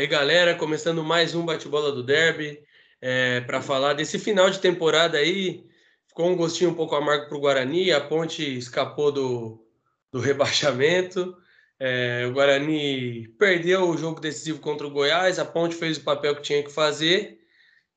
[0.00, 2.58] aí, galera, começando mais um bate-bola do Derby,
[3.02, 5.62] é, para falar desse final de temporada aí.
[6.08, 9.62] Ficou um gostinho um pouco amargo para o Guarani, a Ponte escapou do,
[10.10, 11.36] do rebaixamento.
[11.78, 16.34] É, o Guarani perdeu o jogo decisivo contra o Goiás, a Ponte fez o papel
[16.34, 17.38] que tinha que fazer.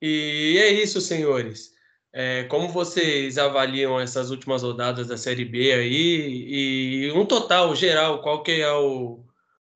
[0.01, 1.71] E é isso, senhores.
[2.11, 7.05] É, como vocês avaliam essas últimas rodadas da Série B aí?
[7.07, 9.22] E um total geral, qual que é o,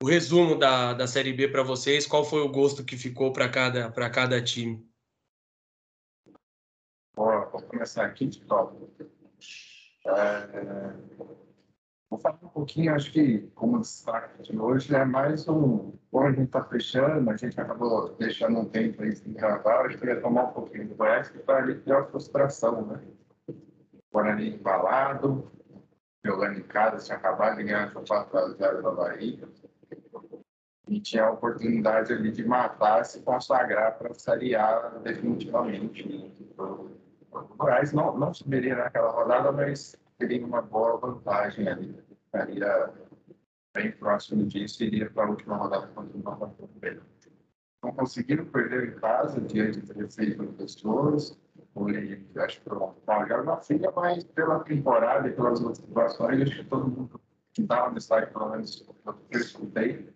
[0.00, 2.06] o resumo da, da Série B para vocês?
[2.06, 4.86] Qual foi o gosto que ficou para cada, cada time?
[7.16, 8.76] Vou, começar aqui de top.
[10.06, 10.94] É,
[12.08, 15.92] vou falar um pouquinho, acho que como destaque de hoje é mais um.
[16.12, 19.98] Como a gente está fechando, a gente acabou deixando um tempo aí sem gravar, acho
[19.98, 23.02] que eu ia tomar um pouquinho do que para ali a frustração, né?
[24.12, 25.50] Guarani embalado,
[26.24, 29.48] jogando em casa, tinha acabado de ganhar o 4x0 da Bahia
[30.88, 36.24] e tinha a oportunidade ali de matar, se consagrar para A definitivamente.
[36.58, 36.88] O
[37.56, 41.96] Goiás não, não subiria naquela rodada, mas teria uma boa vantagem ali.
[42.24, 42.90] Ficaria
[43.74, 46.54] bem próximo disso e iria para a última rodada contra o Nova
[47.82, 51.38] Não conseguiram perder em casa, diante de 16 pessoas.
[51.74, 56.88] Foi, acho que foi uma filha, mas pela temporada e pelas situações, acho que todo
[56.88, 57.20] mundo
[57.52, 58.84] que estava no estádio, pelo menos
[59.30, 60.08] eu escutei,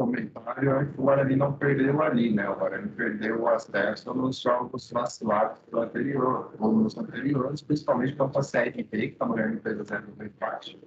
[0.00, 2.48] comentário é que o Guarani não perdeu ali, né?
[2.48, 8.40] O Guarani perdeu o acesso nos jogos vacilados do anterior, ou nos anteriores, principalmente contra
[8.40, 10.80] a CRB, que está ganhando pelo zero do empate,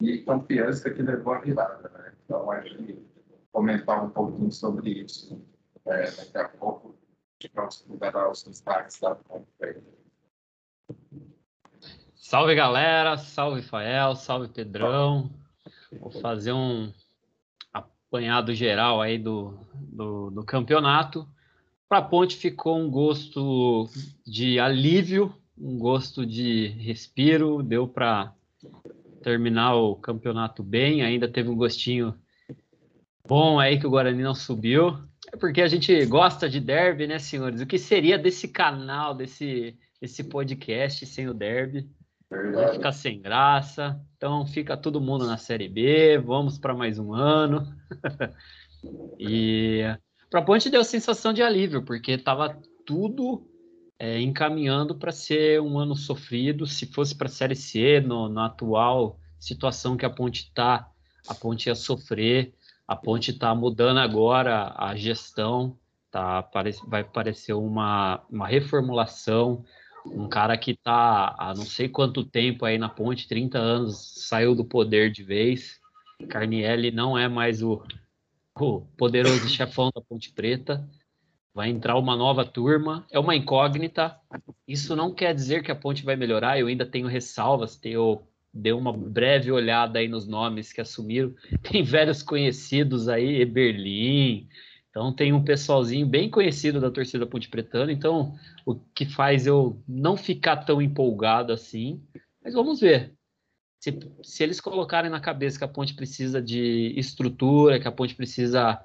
[0.00, 2.12] e confiança que levou a virada, né?
[2.24, 2.98] Então, acho que
[3.52, 5.40] comentar um pouquinho sobre isso
[5.86, 6.96] é, daqui a pouco,
[7.54, 10.02] vamos considerar os destaques da conferência.
[12.14, 15.30] Salve galera, salve Fael, salve Pedrão.
[16.00, 16.92] Vou fazer um,
[18.12, 21.26] apanhado geral aí do, do, do campeonato.
[21.88, 23.88] Para a Ponte ficou um gosto
[24.26, 28.34] de alívio, um gosto de respiro, deu para
[29.22, 32.14] terminar o campeonato bem, ainda teve um gostinho
[33.26, 34.98] bom aí que o Guarani não subiu.
[35.32, 37.62] É porque a gente gosta de derby, né, senhores?
[37.62, 41.88] O que seria desse canal, desse, desse podcast sem o derby?
[42.54, 44.00] Vai ficar sem graça.
[44.16, 46.18] Então fica todo mundo na Série B.
[46.18, 47.66] Vamos para mais um ano.
[49.18, 49.82] e
[50.30, 53.46] para a Ponte deu sensação de alívio, porque estava tudo
[53.98, 56.66] é, encaminhando para ser um ano sofrido.
[56.66, 60.88] Se fosse para a Série C, no, na atual situação que a Ponte está,
[61.28, 62.54] a Ponte ia sofrer.
[62.88, 65.76] A Ponte está mudando agora a gestão,
[66.10, 66.48] tá,
[66.88, 69.64] vai parecer uma, uma reformulação
[70.04, 74.54] um cara que está há não sei quanto tempo aí na ponte, 30 anos, saiu
[74.54, 75.80] do poder de vez.
[76.28, 77.82] Carnielli não é mais o,
[78.58, 80.88] o poderoso chefão da Ponte Preta.
[81.54, 84.18] Vai entrar uma nova turma, é uma incógnita.
[84.66, 86.58] Isso não quer dizer que a ponte vai melhorar.
[86.58, 91.34] Eu ainda tenho ressalvas, tenho deu uma breve olhada aí nos nomes que assumiram.
[91.62, 94.48] Tem velhos conhecidos aí, Eberlin,
[94.92, 99.82] então tem um pessoalzinho bem conhecido da torcida Ponte Pretana, então o que faz eu
[99.88, 102.02] não ficar tão empolgado assim.
[102.44, 103.14] Mas vamos ver.
[103.80, 108.14] Se, se eles colocarem na cabeça que a Ponte precisa de estrutura, que a Ponte
[108.14, 108.78] precisa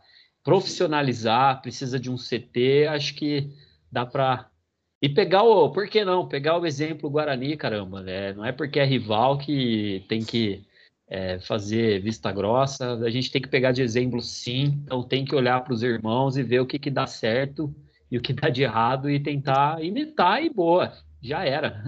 [0.46, 3.52] profissionalizar, precisa de um CT, acho que
[3.92, 4.50] dá para
[5.02, 6.26] e pegar o, por que não?
[6.26, 8.32] Pegar o exemplo Guarani, caramba, né?
[8.34, 10.66] Não é porque é rival que tem que
[11.08, 12.94] é, fazer vista grossa.
[12.94, 14.82] A gente tem que pegar de exemplo, sim.
[14.84, 17.74] Então tem que olhar para os irmãos e ver o que, que dá certo
[18.12, 20.94] e o que dá de errado e tentar imitar e boa.
[21.22, 21.82] Já era.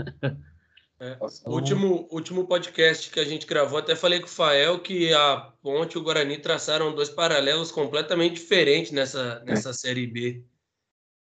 [1.00, 5.54] É, último, último podcast que a gente gravou, até falei com o Fael que a
[5.62, 10.44] Ponte e o Guarani traçaram dois paralelos completamente diferentes nessa, nessa Série B,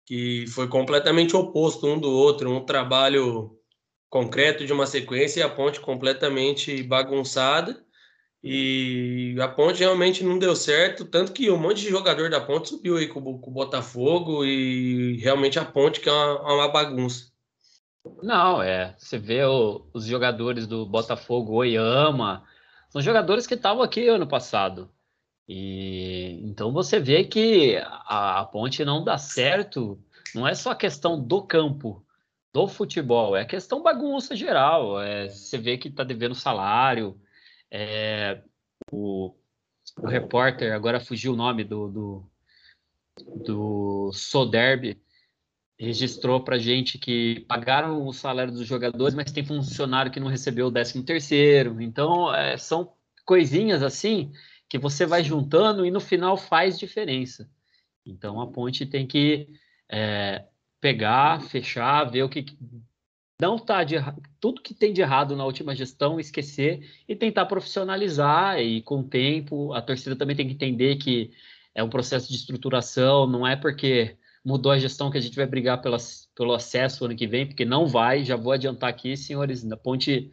[0.04, 3.58] que foi completamente oposto um do outro, um trabalho
[4.10, 7.83] concreto de uma sequência e a Ponte completamente bagunçada.
[8.46, 12.68] E a Ponte realmente não deu certo, tanto que um monte de jogador da Ponte
[12.68, 17.32] subiu aí com, com o Botafogo e realmente a Ponte que é uma, uma bagunça.
[18.22, 18.94] Não, é.
[18.98, 22.44] Você vê o, os jogadores do Botafogo, Oyama,
[22.90, 24.90] são jogadores que estavam aqui ano passado.
[25.48, 29.98] E então você vê que a, a Ponte não dá certo.
[30.34, 32.04] Não é só a questão do campo,
[32.52, 35.00] do futebol, é questão bagunça geral.
[35.00, 37.18] É, você vê que está devendo salário
[37.76, 38.40] é,
[38.92, 39.34] o,
[39.98, 42.30] o repórter, agora fugiu o nome do, do,
[43.44, 44.96] do Soderb,
[45.76, 50.68] registrou para gente que pagaram o salário dos jogadores, mas tem funcionário que não recebeu
[50.68, 51.82] o 13 terceiro.
[51.82, 52.94] Então, é, são
[53.26, 54.30] coisinhas assim
[54.68, 57.50] que você vai juntando e no final faz diferença.
[58.06, 59.48] Então a ponte tem que
[59.90, 60.44] é,
[60.80, 62.46] pegar, fechar, ver o que
[63.40, 63.96] não tá de
[64.40, 69.08] tudo que tem de errado na última gestão, esquecer e tentar profissionalizar e com o
[69.08, 71.32] tempo a torcida também tem que entender que
[71.74, 75.46] é um processo de estruturação, não é porque mudou a gestão que a gente vai
[75.46, 75.96] brigar pela,
[76.36, 80.30] pelo acesso ano que vem, porque não vai, já vou adiantar aqui, senhores, a Ponte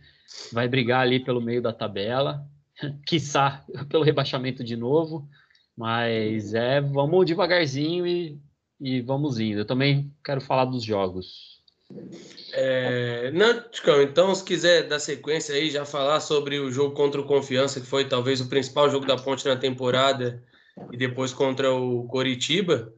[0.51, 2.45] vai brigar ali pelo meio da tabela,
[3.07, 5.27] quiçá pelo rebaixamento de novo,
[5.75, 8.39] mas é, vamos devagarzinho e,
[8.79, 9.59] e vamos indo.
[9.59, 11.60] Eu também quero falar dos jogos.
[12.53, 17.21] É, não, Ticão, então se quiser dar sequência aí, já falar sobre o jogo contra
[17.21, 20.43] o Confiança, que foi talvez o principal jogo da Ponte na temporada,
[20.91, 22.93] e depois contra o Coritiba,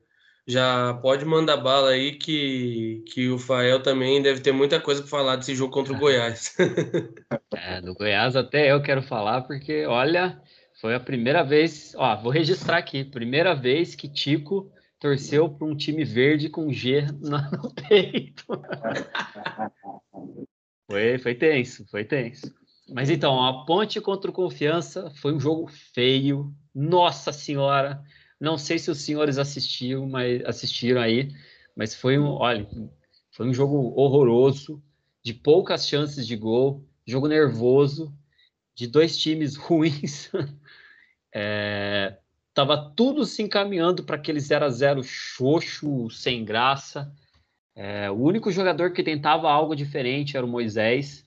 [0.46, 5.10] já pode mandar bala aí que, que o Fael também deve ter muita coisa para
[5.10, 6.56] falar desse jogo contra o Goiás.
[7.56, 10.42] é, do Goiás até eu quero falar, porque olha,
[10.82, 14.70] foi a primeira vez, ó, vou registrar aqui, primeira vez que Tico
[15.04, 18.46] torceu para um time verde com G no peito.
[20.90, 22.56] foi, foi tenso, foi tenso.
[22.90, 26.56] Mas então, a ponte contra o Confiança foi um jogo feio.
[26.74, 28.02] Nossa Senhora!
[28.40, 31.34] Não sei se os senhores assistiram, mas assistiram aí,
[31.76, 32.66] mas foi um, olha,
[33.32, 34.82] foi um jogo horroroso,
[35.22, 38.14] de poucas chances de gol, jogo nervoso,
[38.74, 40.32] de dois times ruins.
[41.36, 42.18] é,
[42.54, 47.12] Tava tudo se encaminhando para aquele 0 a 0 xoxo, sem graça.
[47.76, 51.26] É, o único jogador que tentava algo diferente era o Moisés.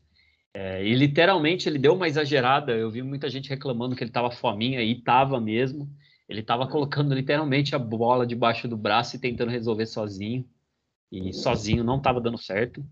[0.55, 2.73] É, e literalmente ele deu uma exagerada.
[2.73, 5.91] Eu vi muita gente reclamando que ele estava fominha e estava mesmo.
[6.29, 10.49] Ele estava colocando literalmente a bola debaixo do braço e tentando resolver sozinho.
[11.11, 12.85] E sozinho não estava dando certo.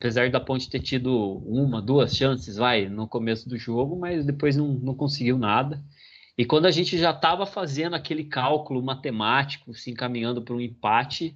[0.00, 4.56] Apesar da Ponte ter tido uma, duas chances, vai, no começo do jogo, mas depois
[4.56, 5.82] não, não conseguiu nada.
[6.38, 11.34] E quando a gente já estava fazendo aquele cálculo matemático, se encaminhando para um empate,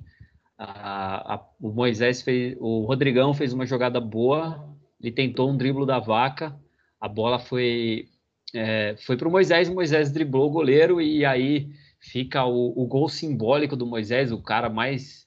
[0.56, 4.64] a, a, o Moisés fez, o Rodrigão fez uma jogada boa,
[5.00, 6.56] ele tentou um driblo da vaca,
[7.00, 8.08] a bola foi
[8.54, 12.86] é, foi para o Moisés, o Moisés driblou o goleiro e aí fica o, o
[12.86, 15.26] gol simbólico do Moisés, o cara mais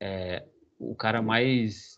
[0.00, 0.44] é,
[0.78, 1.96] o cara mais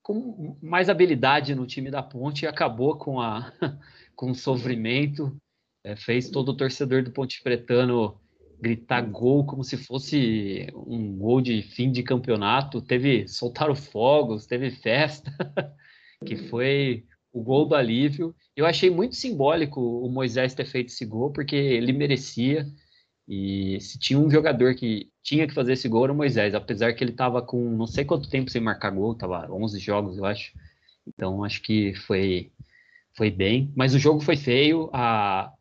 [0.00, 3.52] com mais habilidade no time da Ponte e acabou com a
[4.14, 5.36] com o sofrimento
[5.88, 8.20] é, fez todo o torcedor do Ponte Pretano
[8.60, 12.82] gritar gol como se fosse um gol de fim de campeonato.
[12.82, 15.32] Teve soltaram fogos, teve festa,
[16.26, 18.34] que foi o gol do alívio.
[18.54, 22.66] Eu achei muito simbólico o Moisés ter feito esse gol, porque ele merecia.
[23.26, 26.92] E se tinha um jogador que tinha que fazer esse gol era o Moisés, apesar
[26.94, 30.24] que ele estava com não sei quanto tempo sem marcar gol, tava 11 jogos, eu
[30.26, 30.52] acho.
[31.06, 32.50] Então acho que foi
[33.16, 34.90] foi bem, mas o jogo foi feio.
[34.92, 35.52] A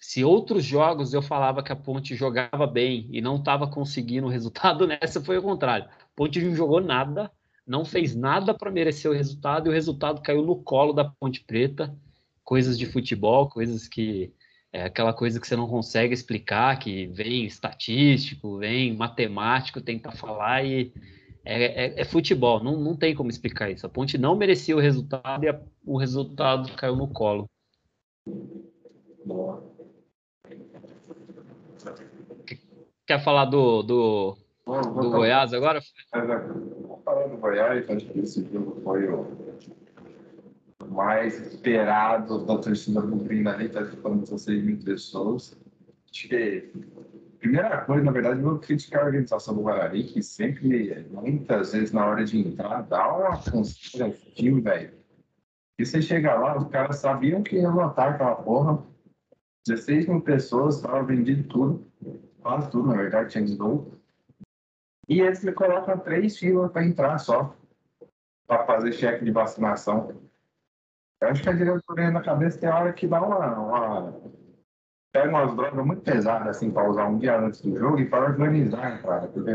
[0.00, 4.30] se outros jogos eu falava que a Ponte jogava bem e não estava conseguindo o
[4.30, 5.86] resultado, nessa foi o contrário.
[5.86, 7.30] A Ponte não jogou nada,
[7.66, 11.42] não fez nada para merecer o resultado e o resultado caiu no colo da Ponte
[11.44, 11.96] Preta.
[12.44, 14.32] Coisas de futebol, coisas que
[14.72, 20.64] é aquela coisa que você não consegue explicar, que vem estatístico, vem matemático tentar falar
[20.64, 20.92] e
[21.44, 23.86] é, é, é, futebol, não, não tem como explicar isso.
[23.86, 27.48] A Ponte não merecia o resultado e a, o resultado caiu no colo.
[29.24, 29.71] Boa.
[33.06, 35.80] Quer falar do, do, do Goiás agora?
[36.10, 39.26] Falar do Goiás, acho que esse jogo foi o
[40.88, 45.58] mais esperado da torcida cumprindo ali, está falando 16 mil pessoas.
[46.10, 46.70] Acho que
[47.40, 51.92] primeira coisa, na verdade, eu vou criticar a organização do Guarani, que sempre, muitas vezes,
[51.92, 53.36] na hora de entrar, dá uma
[54.34, 54.92] time, velho.
[55.76, 58.80] E você chega lá, os caras sabiam que ia lotar aquela porra.
[59.66, 61.84] 16 mil pessoas, estava vendido tudo
[62.42, 63.92] quase tudo, na verdade, tinha gol.
[65.08, 67.54] E eles me colocam três filas para entrar só,
[68.46, 70.20] para fazer cheque de vacinação.
[71.20, 74.20] Eu acho que a diretoria na cabeça tem hora que dá uma, uma.
[75.12, 78.24] pega umas drogas muito pesadas, assim, para usar um dia antes do jogo e para
[78.24, 79.28] organizar, cara.
[79.28, 79.52] Porque,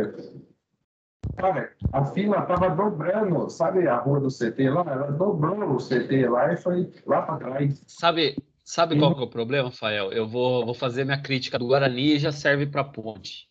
[1.36, 4.86] cara, a fila tava dobrando, sabe a rua do CT lá?
[4.88, 7.84] Ela dobrou o CT lá e foi lá para trás.
[7.86, 8.38] Sabe,
[8.68, 10.12] Sabe qual é o problema, Fael?
[10.12, 13.50] Eu vou, vou fazer minha crítica do Guarani e já serve para Ponte.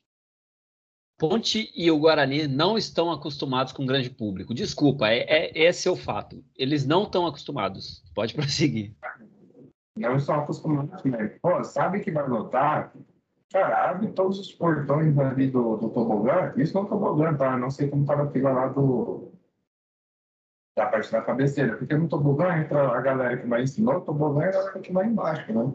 [1.19, 4.53] Ponte e o Guarani não estão acostumados com grande público.
[4.53, 6.45] Desculpa, é, é esse é o fato.
[6.55, 8.05] Eles não estão acostumados.
[8.15, 8.95] Pode prosseguir.
[9.97, 11.39] Não estão acostumados, né?
[11.41, 12.93] Pô, sabe que vai lotar?
[13.51, 16.53] Cara, abre todos os portões ali do, do tobogã.
[16.59, 17.57] Isso não é tobogã, tá?
[17.57, 19.33] Não sei como estava a fila lá do,
[20.77, 24.03] da parte da cabeceira, porque no tobogã entra a galera que vai em cima, o
[24.03, 25.73] tobogã é a galera que vai embaixo, né?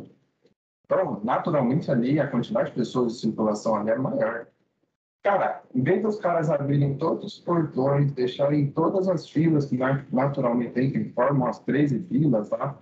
[0.85, 4.45] Então, naturalmente ali, a quantidade de pessoas de circulação ali é maior.
[5.23, 9.77] Cara, em vez dos caras abrirem todos os portões, deixarem todas as filas que
[10.11, 12.77] naturalmente tem, que formam as 13 filas lá,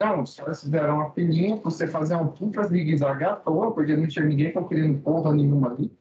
[0.00, 3.96] não, os caras fizeram uma filinha pra você fazer um puta zigue-zague à toa, porque
[3.96, 5.96] não tinha ninguém querendo porra nenhuma ali.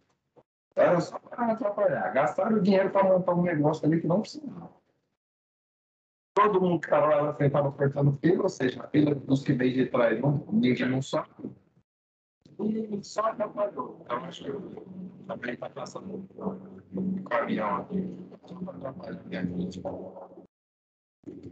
[0.75, 2.11] Era só para atrapalhar.
[2.11, 4.69] Gastaram dinheiro para montar um negócio ali que não precisava.
[6.35, 9.73] Todo mundo que estava lá estava cortando fila, ou seja, a fila dos que veio
[9.73, 11.29] de trás, não, ninguém não sobe.
[12.59, 14.01] E só atrapalhou.
[14.03, 14.51] Então, acho que
[15.27, 16.27] também está passando
[16.93, 18.13] um caminhão aqui.
[18.45, 19.81] Só atrapalhar a gente.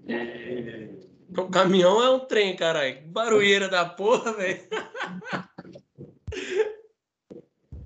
[0.06, 1.14] E...
[1.38, 3.08] O caminhão é um trem, caralho.
[3.08, 4.62] Barulheira da porra, velho.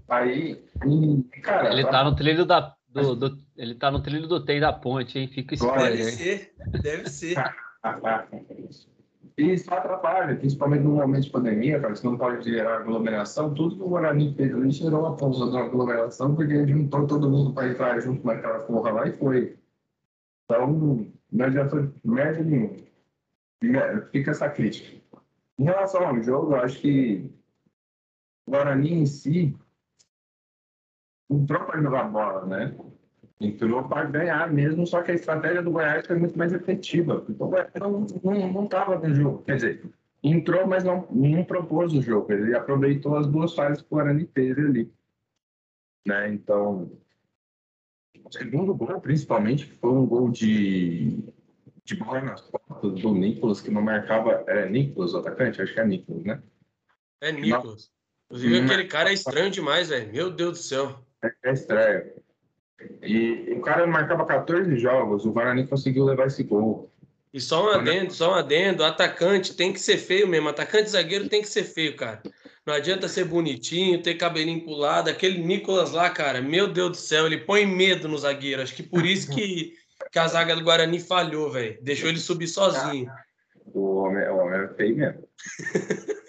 [0.10, 0.56] Aí,
[1.44, 1.72] cara.
[1.74, 2.77] Ele tá no trilho da.
[3.02, 5.28] Do, do, ele tá no trilho do trem da ponte, hein?
[5.28, 5.98] Fica spoiler.
[5.98, 7.36] Deve ser, deve ser.
[9.38, 13.54] E isso atrapalha, principalmente no momento de pandemia, cara, você não pode gerar aglomeração.
[13.54, 17.30] Tudo que o Guarani fez ali gerou a pausa da aglomeração, porque ele juntou todo
[17.30, 19.56] mundo para entrar junto naquela porra lá e foi.
[20.46, 22.78] Então, não adianta merda nenhuma.
[24.12, 24.98] Fica essa crítica.
[25.60, 27.30] Em relação ao jogo, eu acho que
[28.48, 29.56] o Guarani em si
[31.30, 32.76] entrou para jogar bola, né?
[33.40, 37.24] Entrou para ganhar mesmo, só que a estratégia do Goiás foi muito mais efetiva.
[37.30, 39.44] Então, o Goiás não estava no jogo.
[39.44, 39.84] Quer dizer,
[40.24, 42.32] entrou, mas não, não propôs o jogo.
[42.32, 44.92] Ele aproveitou as duas fases que o Guarani fez ali.
[46.06, 46.34] Né?
[46.34, 46.92] Então,
[48.24, 51.20] o segundo gol, principalmente, foi um gol de,
[51.84, 54.44] de bola nas costas do Nicolas, que não marcava.
[54.48, 55.62] É Nicolas, o atacante?
[55.62, 56.42] Acho que é Nicolas, né?
[57.22, 57.92] É Nicolas.
[58.26, 60.12] Inclusive, aquele cara é estranho demais, velho.
[60.12, 61.07] Meu Deus do céu.
[61.24, 62.04] É, é estranho.
[63.02, 66.92] E, o cara marcava 14 jogos, o Guarani conseguiu levar esse gol.
[67.34, 71.28] E só um adendo, só um adendo, atacante tem que ser feio mesmo, atacante zagueiro
[71.28, 72.22] tem que ser feio, cara.
[72.66, 75.10] Não adianta ser bonitinho, ter cabelinho pulado.
[75.10, 78.62] Aquele Nicolas lá, cara, meu Deus do céu, ele põe medo no zagueiro.
[78.62, 79.74] Acho que por isso que,
[80.12, 81.78] que a zaga do Guarani falhou, velho.
[81.82, 83.10] Deixou ele subir sozinho.
[83.74, 85.24] O homem, o homem é feio mesmo.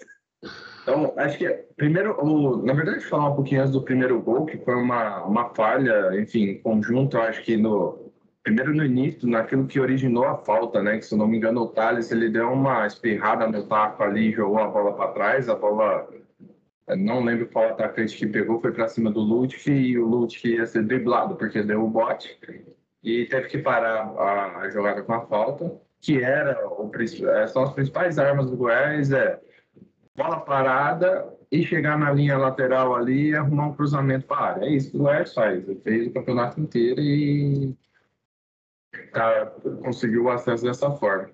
[0.89, 4.57] Então, acho que primeiro, o, na verdade, falar um pouquinho antes do primeiro gol, que
[4.57, 10.25] foi uma, uma falha, enfim, conjunto, acho que no primeiro no início, naquilo que originou
[10.25, 10.97] a falta, né?
[10.97, 14.31] Que se eu não me engano, o Thales ele deu uma espirrada no taco ali,
[14.31, 16.09] jogou a bola para trás, a bola
[16.97, 20.65] não lembro qual atacante que pegou, foi para cima do Ludwig e o Ludwig ia
[20.65, 22.35] ser driblado porque deu o bote
[23.03, 26.89] e teve que parar a, a jogada com a falta, que era o,
[27.47, 29.39] são as principais armas do Goiás, é
[30.19, 34.65] bola parada e chegar na linha lateral ali e arrumar um cruzamento para a área.
[34.65, 35.67] É isso que o Goiás faz.
[35.67, 37.73] Ele fez o campeonato inteiro e
[39.13, 39.45] tá,
[39.81, 41.29] conseguiu o acesso dessa forma.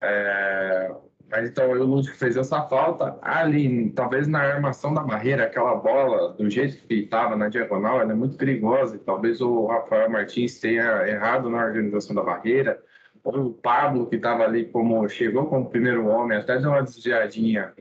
[0.00, 0.94] É,
[1.28, 6.32] mas então o Lúcio fez essa falta ali, talvez na armação da barreira, aquela bola,
[6.34, 8.96] do jeito que estava na diagonal, ela é muito perigosa.
[8.96, 12.80] E talvez o Rafael Martins tenha errado na organização da barreira.
[13.24, 17.72] Ou o Pablo, que estava ali como chegou como primeiro homem, até deu uma desviadinha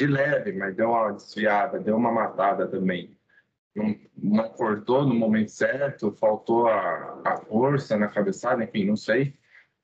[0.00, 3.14] de leve, mas deu uma desviada, deu uma matada também.
[3.76, 9.36] Não, não cortou no momento certo, faltou a, a força na cabeçada, enfim, não sei.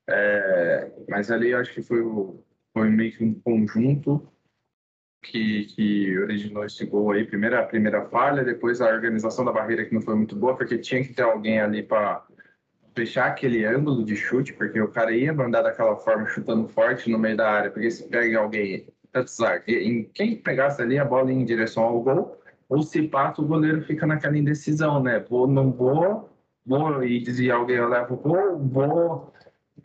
[0.09, 2.43] É, mas ali eu acho que foi, o,
[2.73, 4.27] foi meio que um conjunto
[5.21, 7.23] que, que originou esse gol aí.
[7.23, 10.79] Primeiro a primeira falha, depois a organização da barreira que não foi muito boa, porque
[10.79, 12.25] tinha que ter alguém ali para
[12.95, 17.19] fechar aquele ângulo de chute, porque o cara ia mandar daquela forma, chutando forte no
[17.19, 18.87] meio da área, porque se pega alguém
[19.67, 23.81] em quem pegasse ali a bola em direção ao gol, ou se passa, o goleiro
[23.83, 25.19] fica naquela indecisão, né?
[25.19, 26.29] Vou, não vou,
[26.65, 29.33] vou e desviar alguém, eu levo o gol, vou,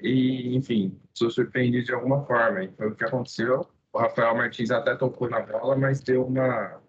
[0.00, 2.64] e enfim, sou surpreendido de alguma forma.
[2.64, 3.66] E foi o que aconteceu.
[3.92, 6.80] O Rafael Martins até tocou na bola, mas deu uma,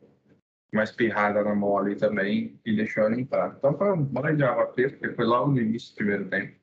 [0.72, 3.56] uma espirrada na mão ali também e deixou ela entrar.
[3.58, 6.63] Então foi um de preta, porque foi logo no início do primeiro tempo.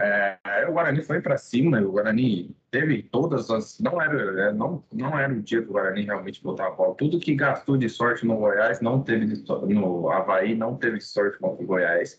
[0.00, 3.78] É, o Guarani foi para cima, o Guarani teve todas as.
[3.80, 6.94] Não era, é, não, não era o dia do Guarani realmente botar a bola.
[6.94, 11.62] Tudo que gastou de sorte no Goiás não teve no Havaí, não teve sorte contra
[11.62, 12.18] o Goiás.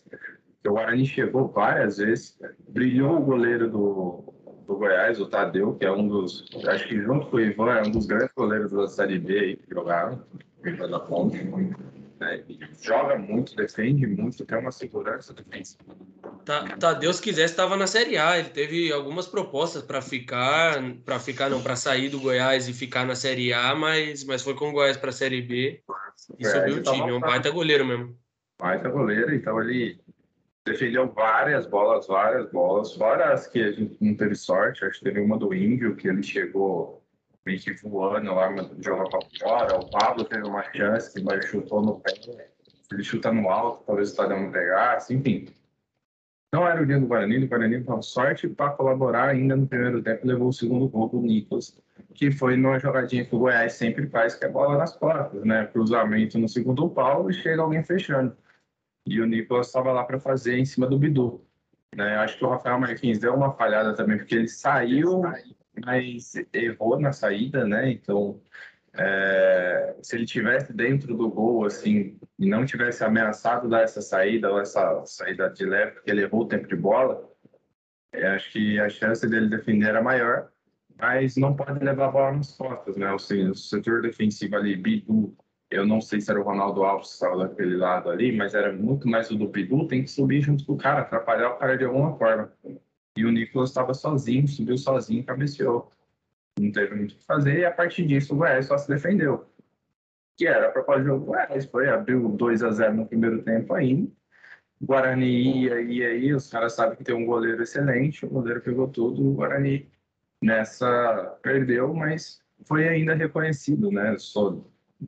[0.64, 4.32] O Guarani chegou várias vezes, brilhou o goleiro do,
[4.64, 6.48] do Goiás, o Tadeu, que é um dos.
[6.68, 9.56] Acho que junto com o Ivan, é um dos grandes goleiros da Série B aí
[9.56, 10.22] que jogaram,
[10.88, 11.36] da Ponte.
[12.22, 12.44] Né?
[12.80, 15.96] Joga muito, defende muito, tem uma segurança defensiva
[16.44, 18.38] Tá, tá, Deus quisesse estava na Série A.
[18.38, 23.06] Ele teve algumas propostas para ficar, para ficar não, para sair do Goiás e ficar
[23.06, 25.82] na Série A, mas, mas foi com o Goiás para a Série B
[26.38, 27.10] e subiu o time.
[27.10, 28.16] É um baita goleiro mesmo.
[28.58, 30.00] Baita goleiro, então ele
[30.64, 34.84] defendeu várias bolas, várias bolas, fora as que a gente não teve sorte.
[34.84, 37.01] Acho que teve uma do Índio que ele chegou
[37.44, 39.78] meio que voando lá, jogou pra fora.
[39.78, 42.12] O Pablo teve uma chance, mas chutou no pé.
[42.92, 45.48] Ele chuta no alto, talvez o Tadeu não pegasse, enfim.
[46.52, 50.02] Não era o dia do Guarani, o Guarani com sorte para colaborar ainda no primeiro
[50.02, 51.74] tempo, levou o segundo gol do Nicolas,
[52.14, 55.66] que foi numa jogadinha que o Goiás sempre faz, que é bola nas costas, né?
[55.68, 58.36] Cruzamento no segundo pau e chega alguém fechando.
[59.06, 61.42] E o Nicolas estava lá para fazer em cima do Bidu.
[61.96, 62.16] Né?
[62.16, 65.22] Acho que o Rafael Marquinhos deu uma falhada também, porque ele saiu,
[65.84, 67.90] mas errou na saída, né?
[67.90, 68.40] Então,
[68.94, 74.50] é, se ele tivesse dentro do gol, assim, e não tivesse ameaçado dar essa saída,
[74.50, 77.30] ou essa saída de leve, porque ele errou o tempo de bola,
[78.34, 80.50] acho que a chance dele defender era maior,
[80.98, 83.10] mas não pode levar a bola nas costas, né?
[83.10, 85.34] Ou seja, o setor defensivo ali, Bidu,
[85.70, 88.72] eu não sei se era o Ronaldo Alves que estava daquele lado ali, mas era
[88.72, 91.78] muito mais o do Bidu, tem que subir junto com o cara, atrapalhar o cara
[91.78, 92.52] de alguma forma.
[93.16, 95.90] E o Nicolas estava sozinho, subiu sozinho, cabeceou.
[96.58, 99.46] Não teve muito o que fazer, e a partir disso o Goiás só se defendeu.
[100.36, 104.10] Que era o jogo do Goiás, foi, abriu 2 a 0 no primeiro tempo ainda.
[104.80, 108.88] Guarani ia, ia aí, os caras sabem que tem um goleiro excelente, o goleiro pegou
[108.88, 109.88] tudo, o Guarani
[110.42, 114.16] nessa perdeu, mas foi ainda reconhecido, né?
[114.18, 114.60] Só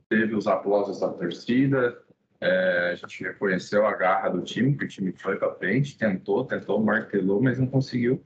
[0.07, 2.01] teve os aplausos da torcida,
[2.41, 6.45] é, a gente reconheceu a garra do time, que o time foi para frente, tentou,
[6.45, 8.23] tentou, martelou, mas não conseguiu.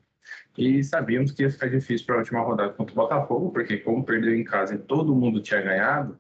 [0.58, 4.04] E sabíamos que ia ficar difícil para a última rodada contra o Botafogo, porque como
[4.04, 6.20] perdeu em casa e todo mundo tinha ganhado,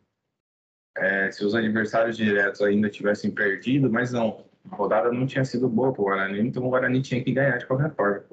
[0.97, 5.69] é, se os adversários diretos ainda tivessem perdido, mas não, a rodada não tinha sido
[5.69, 8.25] boa para o Guarani, então o Guarani tinha que ganhar de qualquer forma.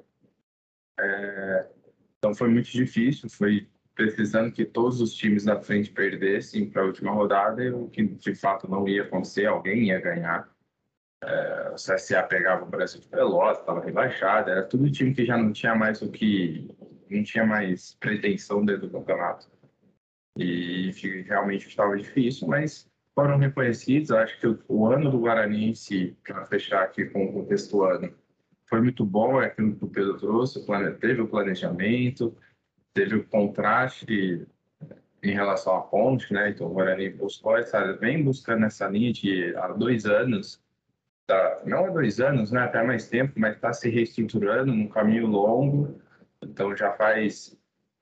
[0.99, 1.69] É,
[2.19, 6.85] então foi muito difícil, foi precisando que todos os times da frente perdessem para a
[6.85, 10.49] última rodada, o que de fato não ia acontecer, alguém ia ganhar.
[11.25, 15.37] É, o CSA pegava o Brasil de Pelotas, estava rebaixado, era tudo time que já
[15.39, 16.71] não tinha mais o que.
[17.11, 19.49] não tinha mais pretensão dentro do campeonato.
[20.37, 20.91] E
[21.27, 24.11] realmente estava difícil, mas foram reconhecidos.
[24.11, 25.73] Acho que o, o ano do Guarani,
[26.23, 28.13] para fechar aqui com o contexto ano,
[28.67, 30.67] foi muito bom, é aquilo que o Pedro trouxe,
[31.01, 32.37] teve o planejamento,
[32.97, 34.47] teve o contraste
[35.23, 36.49] em relação à ponte, né?
[36.49, 40.63] Então o Guarani buscou essa, vem buscando essa linha de há dois anos,
[41.27, 42.61] tá, não há dois anos, né?
[42.63, 46.01] Até mais tempo, mas está se reestruturando num caminho longo.
[46.43, 47.55] Então já faz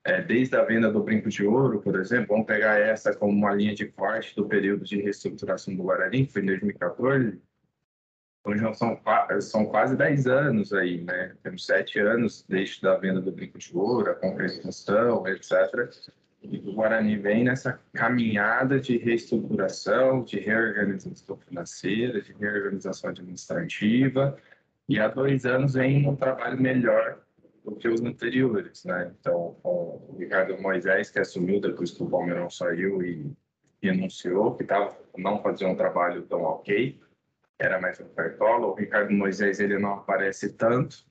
[0.05, 3.53] é, desde a venda do Brinco de Ouro, por exemplo, vamos pegar essa como uma
[3.53, 7.41] linha de corte do período de reestruturação do Guarani, que foi em 2014
[8.45, 8.99] então já são,
[9.41, 11.33] são quase 10 anos aí, né?
[11.41, 15.91] Temos sete anos desde a venda do Brinco de Ouro, a concretização, etc.
[16.43, 24.37] E o Guarani vem nessa caminhada de reestruturação, de reorganização financeira, de reorganização administrativa,
[24.87, 27.17] e há dois anos vem um trabalho melhor
[27.63, 29.11] do que os anteriores, né?
[29.19, 33.25] Então, o Ricardo Moisés, que assumiu depois que o Palmeirão saiu e
[33.81, 36.99] renunciou, que tava, não fazia um trabalho tão ok,
[37.59, 38.67] era mais um cartola.
[38.67, 41.05] O Ricardo Moisés ele não aparece tanto,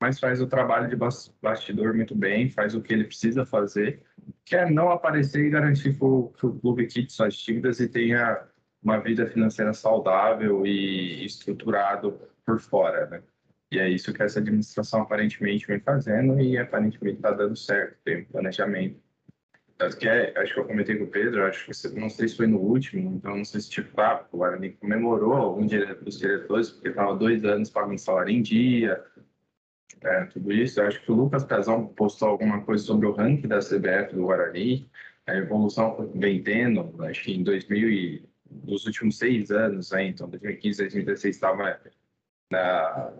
[0.00, 0.96] mas faz o trabalho de
[1.42, 4.02] bastidor muito bem, faz o que ele precisa fazer,
[4.44, 7.88] que é não aparecer e garantir que o, que o clube quite suas dívidas e
[7.88, 8.46] tenha
[8.82, 13.22] uma vida financeira saudável e estruturado por fora, né?
[13.70, 18.22] E é isso que essa administração aparentemente vem fazendo e aparentemente está dando certo, tem
[18.22, 18.98] um planejamento
[19.78, 22.36] tanto que é, acho que eu comentei com o Pedro, acho que não sei se
[22.36, 25.64] foi no último, então não sei se tipo, ah, o Guarani comemorou algum
[26.02, 29.02] dos diretores, porque estava dois anos pagando salário em dia,
[30.02, 30.80] é, tudo isso.
[30.80, 34.24] Eu acho que o Lucas Pezão postou alguma coisa sobre o ranking da CBF do
[34.24, 34.90] Guarani,
[35.26, 38.28] a evolução vem tendo, acho que em 2000 e
[38.64, 41.80] nos últimos seis anos, aí, então 2015, 2016 estava
[42.50, 43.12] na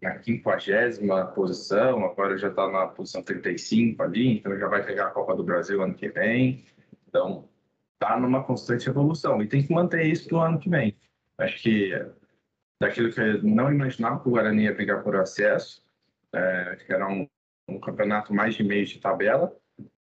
[0.00, 5.10] na quinquagésima posição, agora já está na posição 35 ali, então já vai pegar a
[5.10, 6.64] Copa do Brasil ano que vem.
[7.08, 7.48] Então,
[7.94, 10.96] está numa constante evolução e tem que manter isso para o ano que vem.
[11.36, 11.92] Acho que
[12.80, 15.82] daquilo que eu não imaginava que o Guarani ia brigar por acesso,
[16.32, 17.28] é, que era um,
[17.68, 19.52] um, campeonato mais de meio de tabela,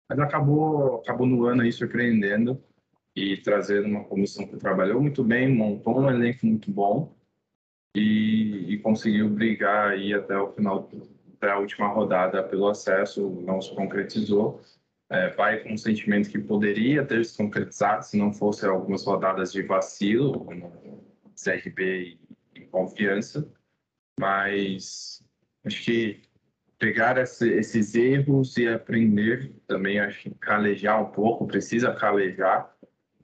[0.08, 2.62] mas acabou, acabou no ano aí surpreendendo
[3.16, 7.12] e trazendo uma comissão que trabalhou muito bem, montou um elenco muito bom
[7.94, 10.88] e, e conseguiu brigar aí até o final
[11.40, 14.60] da última rodada pelo acesso, não se concretizou.
[15.08, 19.52] É, vai com um sentimento que poderia ter se concretizado se não fosse algumas rodadas
[19.52, 22.18] de vacilo, como CRB
[22.54, 23.50] e, e confiança,
[24.18, 25.24] mas
[25.64, 26.22] acho que
[26.78, 32.72] pegar esse, esses erros e aprender também, acho que calejar um pouco, precisa calejar,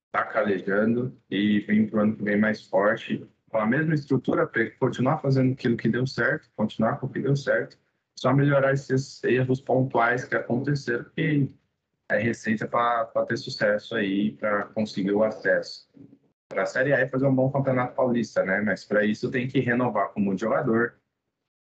[0.07, 4.45] está calejando e vem para o ano que vem mais forte com a mesma estrutura
[4.45, 7.77] para continuar fazendo aquilo que deu certo, continuar com o que deu certo,
[8.15, 11.53] só melhorar esses erros pontuais que aconteceram, que
[12.09, 15.87] é receita para ter sucesso aí, para conseguir o acesso
[16.47, 18.61] para a Série A e fazer um bom campeonato paulista, né?
[18.61, 20.95] Mas para isso tem que renovar com muito jogador,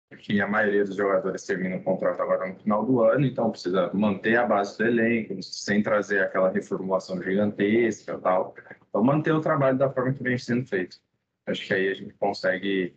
[0.09, 3.91] porque a maioria dos jogadores termina o contrato agora no final do ano, então precisa
[3.93, 8.55] manter a base do elenco, sem trazer aquela reformulação gigantesca e tal.
[8.89, 10.97] Então manter o trabalho da forma que vem sendo feito.
[11.45, 12.93] Acho que aí a gente consegue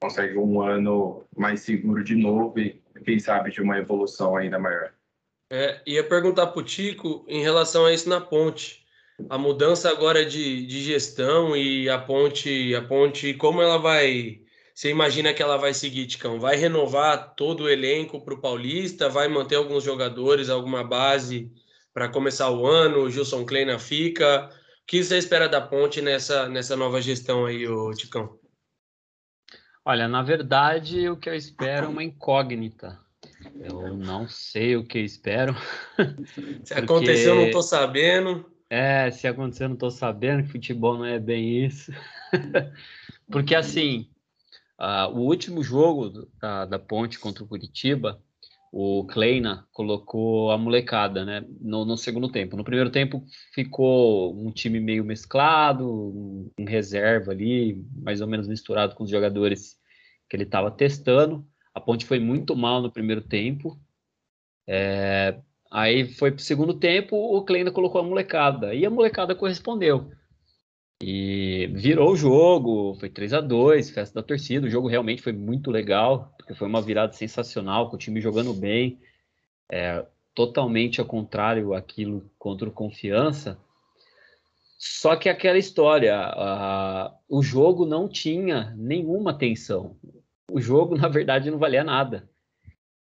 [0.00, 4.92] consegue um ano mais seguro de novo e quem sabe de uma evolução ainda maior.
[5.50, 8.84] É, ia perguntar para o Tico em relação a isso na ponte.
[9.30, 14.40] A mudança agora de, de gestão e a ponte, a ponte, como ela vai.
[14.74, 16.40] Você imagina que ela vai seguir, Ticão?
[16.40, 19.08] Vai renovar todo o elenco para o Paulista?
[19.08, 21.50] Vai manter alguns jogadores, alguma base
[21.92, 23.02] para começar o ano?
[23.02, 24.50] O Gilson Kleina fica?
[24.84, 28.38] O que você espera da ponte nessa, nessa nova gestão aí, ô Ticão?
[29.82, 33.00] Olha, na verdade, o que eu espero é uma incógnita.
[33.58, 35.54] Eu não sei o que espero.
[36.64, 36.74] Se porque...
[36.74, 38.44] aconteceu, não estou sabendo.
[38.68, 41.92] É, se aconteceu, não estou sabendo que futebol não é bem isso.
[43.30, 44.10] porque assim,
[44.78, 48.22] uh, o último jogo da, da Ponte contra o Curitiba,
[48.76, 52.56] o Kleina colocou a molecada, né, no, no, segundo tempo.
[52.56, 58.96] No primeiro tempo ficou um time meio mesclado, em reserva ali, mais ou menos misturado
[58.96, 59.76] com os jogadores
[60.28, 61.46] que ele estava testando.
[61.72, 63.80] A Ponte foi muito mal no primeiro tempo.
[64.66, 65.38] É,
[65.70, 68.74] aí foi para o segundo tempo, o Kleina colocou a molecada.
[68.74, 70.10] E a molecada correspondeu.
[71.02, 74.66] E virou o jogo, foi 3 a 2 festa da torcida.
[74.66, 78.54] O jogo realmente foi muito legal, porque foi uma virada sensacional, com o time jogando
[78.54, 78.98] bem.
[79.70, 80.04] É,
[80.34, 83.58] totalmente ao contrário aquilo contra o Confiança.
[84.78, 86.14] Só que aquela história,
[87.28, 89.96] o jogo não tinha nenhuma tensão
[90.50, 92.28] o jogo, na verdade, não valia nada.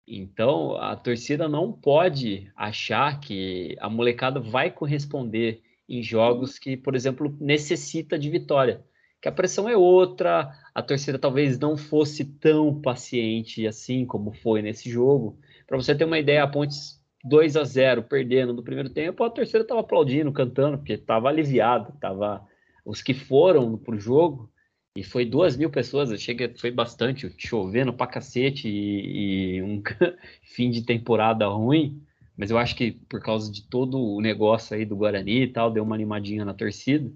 [0.07, 6.95] Então, a torcida não pode achar que a molecada vai corresponder em jogos que, por
[6.95, 8.83] exemplo, necessita de vitória.
[9.21, 14.61] Que a pressão é outra, a torcida talvez não fosse tão paciente assim como foi
[14.61, 15.39] nesse jogo.
[15.65, 19.29] Para você ter uma ideia, a Pontes 2 a 0 perdendo no primeiro tempo, a
[19.29, 22.45] torcida estava aplaudindo, cantando, porque estava aliviado, tava
[22.85, 24.49] os que foram para o jogo
[24.95, 29.81] e foi duas mil pessoas, achei que foi bastante, chovendo pra cacete e, e um
[30.41, 32.01] fim de temporada ruim,
[32.37, 35.71] mas eu acho que por causa de todo o negócio aí do Guarani e tal,
[35.71, 37.11] deu uma animadinha na torcida.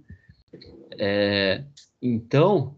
[0.98, 1.64] É,
[2.02, 2.76] então,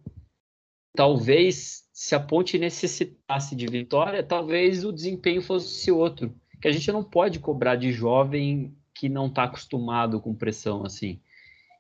[0.93, 6.35] talvez se a ponte necessitasse de vitória, talvez o desempenho fosse outro.
[6.61, 11.21] Que a gente não pode cobrar de jovem que não está acostumado com pressão assim.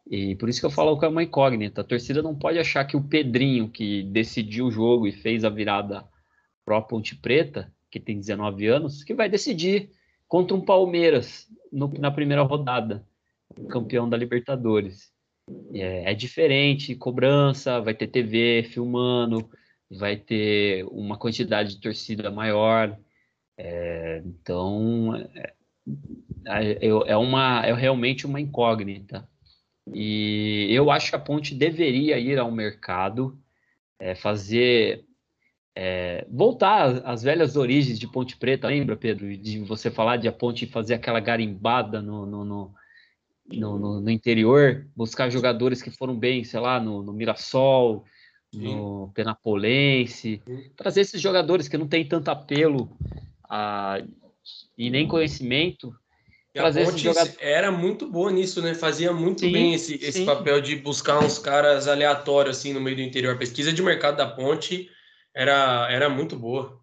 [0.09, 1.81] E por isso que eu falo que é uma incógnita.
[1.81, 5.49] A torcida não pode achar que o Pedrinho, que decidiu o jogo e fez a
[5.49, 6.05] virada
[6.65, 9.89] pro Ponte Preta, que tem 19 anos, que vai decidir
[10.33, 13.05] contra um Palmeiras no, na primeira rodada,
[13.69, 15.13] campeão da Libertadores.
[15.71, 19.47] É, é, diferente, cobrança, vai ter TV filmando,
[19.91, 22.97] vai ter uma quantidade de torcida maior.
[23.55, 25.53] É, então, é,
[26.47, 29.29] é, é, uma, é realmente uma incógnita.
[29.93, 33.39] E eu acho que a Ponte deveria ir ao mercado,
[33.99, 35.05] é, fazer.
[35.75, 39.35] É, voltar às velhas origens de Ponte Preta, lembra, Pedro?
[39.35, 42.73] De você falar de a Ponte fazer aquela garimbada no, no, no,
[43.47, 48.05] no, no interior, buscar jogadores que foram bem, sei lá, no, Mirassol,
[48.53, 50.71] no Penapolense, Sim.
[50.75, 52.95] trazer esses jogadores que não têm tanto apelo
[53.49, 53.99] a,
[54.77, 55.95] e nem conhecimento
[56.53, 57.09] e a Ponte
[57.39, 58.75] era muito boa nisso, né?
[58.75, 62.95] Fazia muito sim, bem esse, esse papel de buscar uns caras aleatórios assim no meio
[62.95, 63.33] do interior.
[63.33, 64.87] A pesquisa de mercado da Ponte
[65.33, 66.81] era, era muito boa.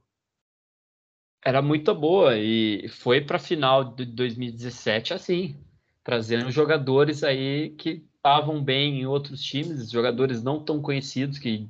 [1.44, 5.58] Era muito boa e foi para a final de 2017 assim,
[6.04, 11.66] trazendo jogadores aí que estavam bem em outros times, jogadores não tão conhecidos que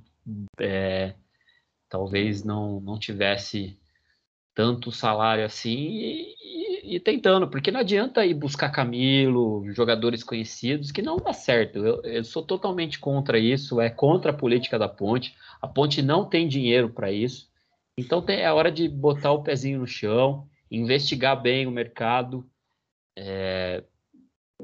[0.59, 1.15] é,
[1.89, 3.79] talvez não, não tivesse
[4.55, 11.03] tanto salário assim e, e, tentando, porque não adianta ir buscar Camilo, jogadores conhecidos, que
[11.03, 11.79] não dá certo.
[11.79, 15.35] Eu, eu sou totalmente contra isso, é contra a política da ponte.
[15.61, 17.51] A ponte não tem dinheiro para isso.
[17.97, 22.49] Então tem, é hora de botar o pezinho no chão, investigar bem o mercado.
[23.17, 23.85] É,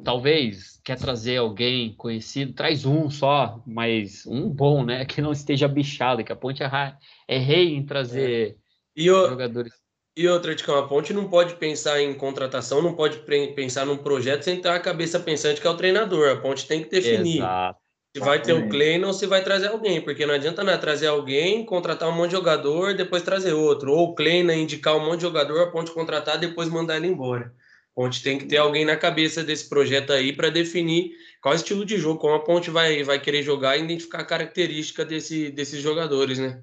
[0.03, 5.05] talvez quer trazer alguém conhecido, traz um só, mas um bom, né?
[5.05, 6.97] Que não esteja bichado, que a ponte é,
[7.29, 8.57] é rei em trazer
[8.97, 9.11] é.
[9.11, 9.73] o, jogadores.
[10.17, 13.19] E outra, de a ponte não pode pensar em contratação, não pode
[13.55, 16.31] pensar num projeto sem ter a cabeça pensante que é o treinador.
[16.31, 17.86] A ponte tem que definir Exato.
[18.17, 21.07] Se vai ter o Kleina ou se vai trazer alguém, porque não adianta né, trazer
[21.07, 23.93] alguém, contratar um monte de jogador, depois trazer outro.
[23.93, 27.55] Ou o Kleina indicar um monte de jogador, a ponte contratar, depois mandar ele embora.
[27.95, 31.11] Ponte tem que ter alguém na cabeça desse projeto aí para definir
[31.43, 34.21] qual é o estilo de jogo, como a Ponte vai, vai querer jogar e identificar
[34.21, 36.63] a característica desse, desses jogadores, né?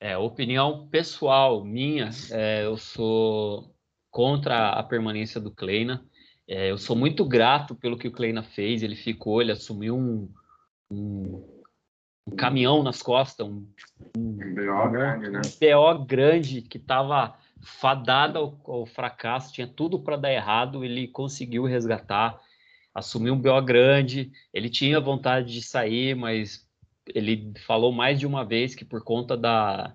[0.00, 3.72] É, opinião pessoal minha, é, eu sou
[4.10, 6.04] contra a permanência do Kleina.
[6.48, 8.82] É, eu sou muito grato pelo que o Kleina fez.
[8.82, 10.32] Ele ficou, ele assumiu um,
[10.90, 11.44] um,
[12.26, 13.66] um caminhão nas costas, um,
[14.16, 15.40] um BO grande, né?
[15.60, 20.84] BO grande que estava fadada ao, ao, fracasso, tinha tudo para dar errado.
[20.84, 22.40] Ele conseguiu resgatar,
[22.94, 24.30] assumiu um BO grande.
[24.52, 26.66] Ele tinha vontade de sair, mas
[27.14, 29.94] ele falou mais de uma vez que por conta da,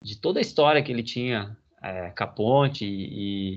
[0.00, 3.56] de toda a história que ele tinha é, com a Ponte e,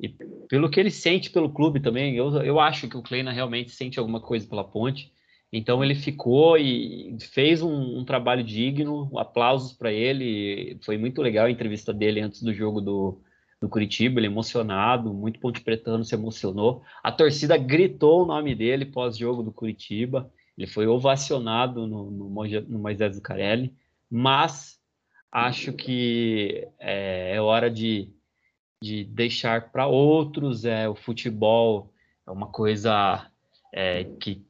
[0.00, 0.08] e, e,
[0.48, 3.98] pelo que ele sente pelo clube também, eu, eu acho que o Kleina realmente sente
[3.98, 5.12] alguma coisa pela Ponte.
[5.56, 10.76] Então ele ficou e fez um, um trabalho digno, aplausos para ele.
[10.84, 13.20] Foi muito legal a entrevista dele antes do jogo do,
[13.60, 16.82] do Curitiba, ele emocionado, muito ponte pretano se emocionou.
[17.04, 20.28] A torcida gritou o nome dele pós-jogo do Curitiba.
[20.58, 23.72] Ele foi ovacionado no, no, no Moisés Zucarelli,
[24.10, 24.80] mas
[25.30, 28.10] acho que é, é hora de,
[28.82, 30.64] de deixar para outros.
[30.64, 31.92] É, o futebol
[32.26, 33.30] é uma coisa
[33.72, 34.44] é, que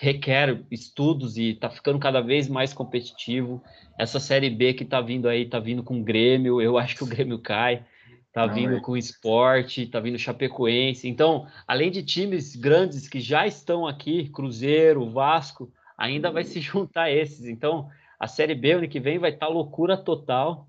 [0.00, 3.62] requer estudos e está ficando cada vez mais competitivo.
[3.98, 7.04] Essa Série B que está vindo aí, está vindo com o Grêmio, eu acho que
[7.04, 7.84] o Grêmio cai.
[8.32, 8.80] Tá Não, vindo é.
[8.80, 11.06] com esporte, tá vindo Chapecoense.
[11.06, 17.02] Então, além de times grandes que já estão aqui, Cruzeiro, Vasco, ainda vai se juntar
[17.02, 17.46] a esses.
[17.46, 20.66] Então, a Série B ano que vem vai estar tá loucura total.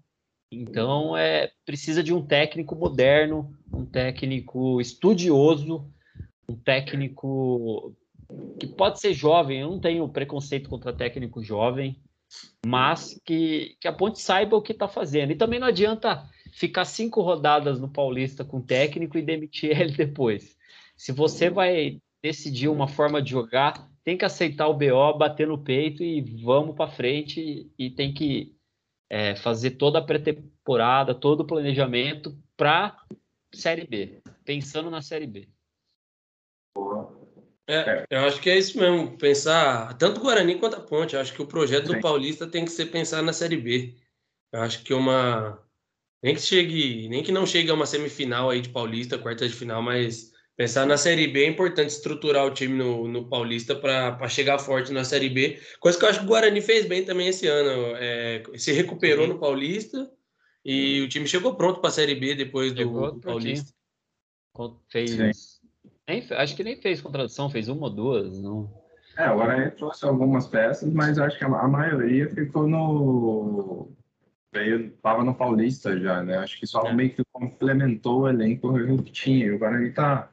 [0.51, 5.89] Então, é precisa de um técnico moderno, um técnico estudioso,
[6.49, 7.95] um técnico
[8.59, 9.61] que pode ser jovem.
[9.61, 12.01] Eu não tenho preconceito contra técnico jovem,
[12.65, 15.31] mas que, que a Ponte saiba o que está fazendo.
[15.31, 20.57] E também não adianta ficar cinco rodadas no Paulista com técnico e demitir ele depois.
[20.95, 25.63] Se você vai decidir uma forma de jogar, tem que aceitar o BO, bater no
[25.63, 28.55] peito e vamos para frente e tem que
[29.09, 32.95] é, fazer toda a pré-temporada, todo o planejamento para
[33.53, 35.49] Série B, pensando na Série B.
[37.71, 41.15] É, eu acho que é isso mesmo, pensar tanto o Guarani quanto a Ponte.
[41.15, 43.95] Eu acho que o projeto do Paulista tem que ser pensar na Série B.
[44.51, 45.57] Eu acho que uma
[46.21, 49.53] nem que chegue, nem que não chegue a uma semifinal aí de Paulista, quarta de
[49.53, 54.27] final, mas pensar na Série B é importante estruturar o time no, no Paulista para
[54.27, 55.59] chegar forte na Série B.
[55.79, 57.95] Coisa que eu acho que o Guarani fez bem também esse ano.
[57.95, 59.33] É, se recuperou Sim.
[59.33, 60.11] no Paulista
[60.63, 63.73] e o time chegou pronto para a Série B depois do, do Paulista.
[64.91, 65.50] Fez.
[66.11, 68.41] Nem, acho que nem fez contradição, fez uma ou duas.
[68.41, 68.69] Não.
[69.17, 73.89] É, o Guarani trouxe algumas peças, mas acho que a, a maioria ficou no
[74.53, 76.37] veio, tava no Paulista já, né?
[76.37, 76.93] Acho que só é.
[76.93, 79.45] meio que complementou o elenco que tinha.
[79.45, 80.29] E o Guarani tá,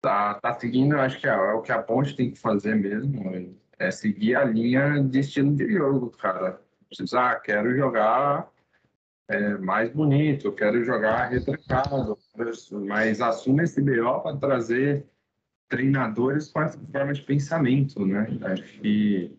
[0.00, 3.56] tá, tá seguindo, acho que é, é, o que a Ponte tem que fazer mesmo,
[3.78, 6.60] é seguir a linha de estilo de jogo, cara.
[6.88, 8.48] Precisar, ah, quero jogar
[9.30, 12.18] é, mais bonito, quero jogar retrancado,
[12.86, 15.06] mas assume esse BO para trazer
[15.68, 18.26] treinadores com essa forma de pensamento, né?
[18.42, 19.38] Acho que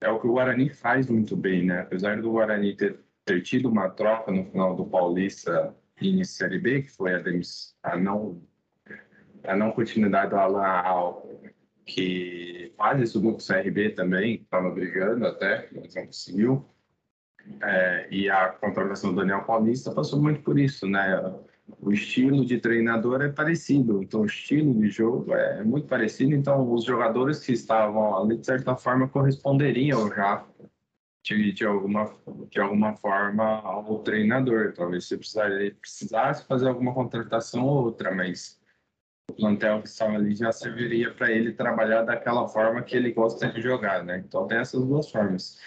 [0.00, 1.80] é o que o Guarani faz muito bem, né?
[1.80, 6.82] Apesar do Guarani ter, ter tido uma troca no final do Paulista em Série B,
[6.82, 7.22] que foi a,
[7.82, 8.40] a não
[9.42, 11.28] a não continuidade do Alan Al,
[11.84, 16.64] que quase subiu com o CRB também, estava brigando até, mas não conseguiu.
[17.62, 21.20] É, e a contratação do Daniel Paulista passou muito por isso, né?
[21.80, 26.72] o estilo de treinador é parecido, então o estilo de jogo é muito parecido, então
[26.72, 30.46] os jogadores que estavam ali, de certa forma, corresponderiam já
[31.24, 32.14] de, de, alguma,
[32.50, 34.72] de alguma forma ao treinador.
[34.74, 38.60] Talvez você precisasse, precisasse fazer alguma contratação ou outra, mas
[39.28, 43.48] o plantel que estava ali já serviria para ele trabalhar daquela forma que ele gosta
[43.48, 44.22] de jogar, né?
[44.24, 45.58] Então tem essas duas formas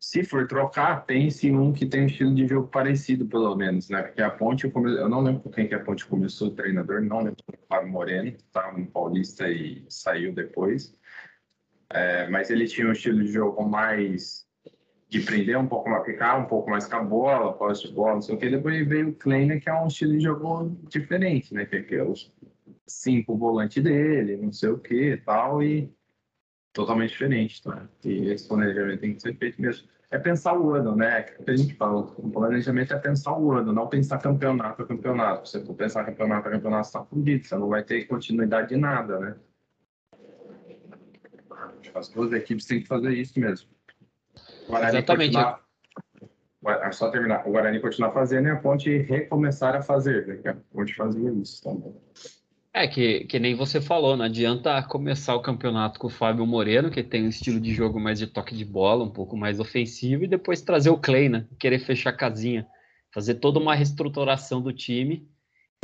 [0.00, 3.88] se for trocar, pense em um que tem um estilo de jogo parecido, pelo menos,
[3.90, 4.02] né?
[4.02, 4.96] Porque a Ponte, come...
[4.96, 7.90] eu não lembro por quem que a Ponte começou o treinador, não lembro o Fábio
[7.90, 10.94] Moreno, estava no Paulista e saiu depois.
[11.90, 14.46] É, mas ele tinha um estilo de jogo mais
[15.08, 18.14] de prender um pouco mais, ficar um pouco mais com a bola, posse de bola,
[18.14, 18.50] não sei o que.
[18.50, 21.64] Depois veio o Kleiner, que é um estilo de jogo diferente, né?
[21.64, 22.32] Que é os
[22.86, 25.90] cinco volantes dele, não sei o que tal, e
[26.72, 27.88] totalmente diferente, tá?
[28.04, 29.88] E esse planejamento tem que ser feito mesmo.
[30.10, 31.18] É pensar o ano, né?
[31.18, 34.86] É que a gente fala, o planejamento é pensar o ano, não pensar campeonato a
[34.86, 35.48] campeonato.
[35.48, 38.70] Se você for pensar campeonato a campeonato, você está fundido, você não vai ter continuidade
[38.70, 39.36] de nada, né?
[41.94, 43.68] As duas equipes têm que fazer isso mesmo.
[44.68, 45.34] Exatamente.
[45.34, 45.68] Continuar...
[46.66, 47.46] É só terminar.
[47.46, 50.36] O Guarani continuar fazendo e a Ponte recomeçar a fazer, né?
[50.36, 51.94] Que a Ponte fazia isso também.
[52.78, 56.92] É que, que nem você falou, não adianta começar o campeonato com o Fábio Moreno,
[56.92, 60.22] que tem um estilo de jogo mais de toque de bola, um pouco mais ofensivo,
[60.22, 61.44] e depois trazer o Clay, né?
[61.58, 62.64] Querer fechar a casinha,
[63.12, 65.28] fazer toda uma reestruturação do time,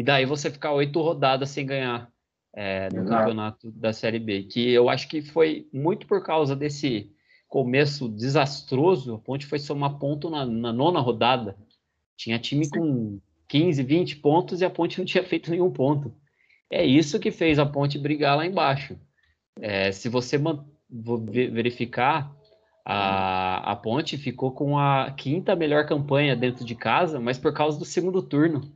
[0.00, 2.08] e daí você ficar oito rodadas sem ganhar
[2.54, 3.18] é, no Exato.
[3.18, 4.44] campeonato da Série B.
[4.44, 7.10] Que eu acho que foi muito por causa desse
[7.48, 9.14] começo desastroso.
[9.14, 11.56] A Ponte foi somar ponto na, na nona rodada.
[12.16, 16.14] Tinha time com 15, 20 pontos e a Ponte não tinha feito nenhum ponto.
[16.70, 18.98] É isso que fez a Ponte brigar lá embaixo.
[19.60, 20.36] É, se você
[21.50, 22.34] verificar,
[22.84, 27.78] a, a Ponte ficou com a quinta melhor campanha dentro de casa, mas por causa
[27.78, 28.72] do segundo turno.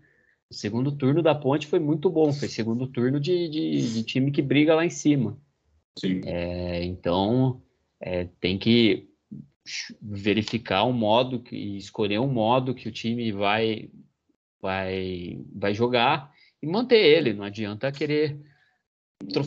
[0.51, 4.31] O segundo turno da Ponte foi muito bom, foi segundo turno de, de, de time
[4.31, 5.39] que briga lá em cima.
[5.99, 6.23] Sim.
[6.25, 7.61] É, então,
[8.01, 9.09] é, tem que
[10.01, 13.91] verificar um modo, que, escolher um modo que o time vai,
[14.61, 17.33] vai, vai jogar e manter ele.
[17.33, 18.39] Não adianta querer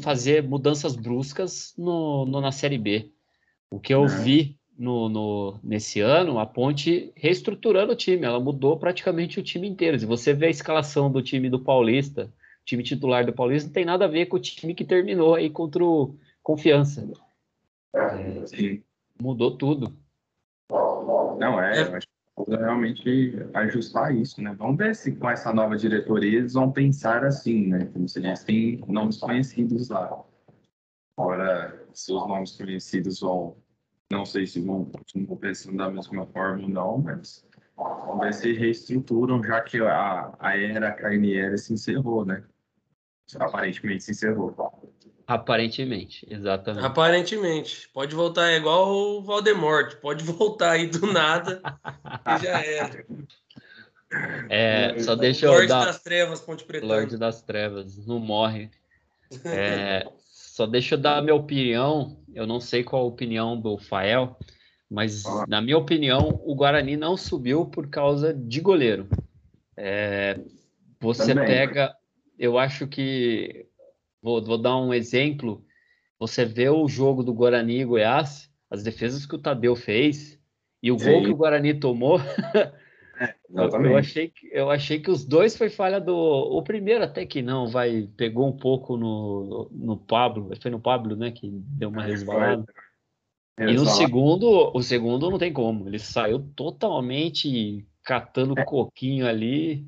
[0.02, 3.12] fazer mudanças bruscas no, no na Série B.
[3.70, 4.08] O que eu é.
[4.08, 9.68] vi no, no, nesse ano, a Ponte reestruturando o time, ela mudou praticamente o time
[9.68, 10.00] inteiro.
[10.00, 12.32] Se você vê a escalação do time do Paulista,
[12.66, 15.50] time titular do Paulista, não tem nada a ver com o time que terminou aí
[15.50, 17.08] contra o Confiança.
[17.96, 18.80] É,
[19.22, 19.96] mudou tudo.
[20.70, 22.08] Não, é, eu acho
[22.50, 24.56] realmente ajustar isso, né?
[24.58, 27.86] Vamos ver se com essa nova diretoria eles vão pensar assim, né?
[27.86, 30.24] Como se eles têm nomes conhecidos lá.
[31.18, 33.58] Agora, se os nomes conhecidos vão,
[34.12, 37.46] não sei se vão continuar pensando da mesma forma ou não, mas
[37.78, 42.44] vamos ver se reestruturam, já que a, a era Carnieri se encerrou, né?
[43.40, 44.56] Aparentemente se encerrou.
[45.28, 46.86] Aparentemente, exatamente.
[46.86, 47.90] Aparentemente.
[47.94, 49.96] Pode voltar é igual o Voldemort.
[49.98, 51.62] Pode voltar aí do nada
[52.28, 53.06] e já era.
[54.50, 55.86] É, só deixa eu Lorde dar...
[55.86, 56.86] das Trevas, Ponte Preta.
[56.86, 58.70] Lorde das Trevas, não morre.
[59.46, 62.18] É, só deixa eu dar a minha opinião.
[62.34, 64.38] Eu não sei qual a opinião do Fael,
[64.90, 69.08] mas na minha opinião, o Guarani não subiu por causa de goleiro.
[69.78, 70.38] É,
[71.00, 71.48] você Também.
[71.48, 71.96] pega,
[72.38, 73.66] eu acho que
[74.22, 75.66] Vou, vou dar um exemplo.
[76.20, 80.40] Você vê o jogo do Guarani e Goiás, as defesas que o Tadeu fez
[80.82, 81.06] e o Sim.
[81.06, 82.20] gol que o Guarani tomou.
[83.22, 86.16] É, eu, achei que, eu achei que os dois foi falha do.
[86.16, 91.16] O primeiro até que não, vai pegou um pouco no, no Pablo, foi no Pablo,
[91.16, 92.66] né, que deu uma resbalada.
[93.60, 98.66] E no segundo, o segundo não tem como, ele saiu totalmente catando é.
[98.66, 99.86] coquinho ali.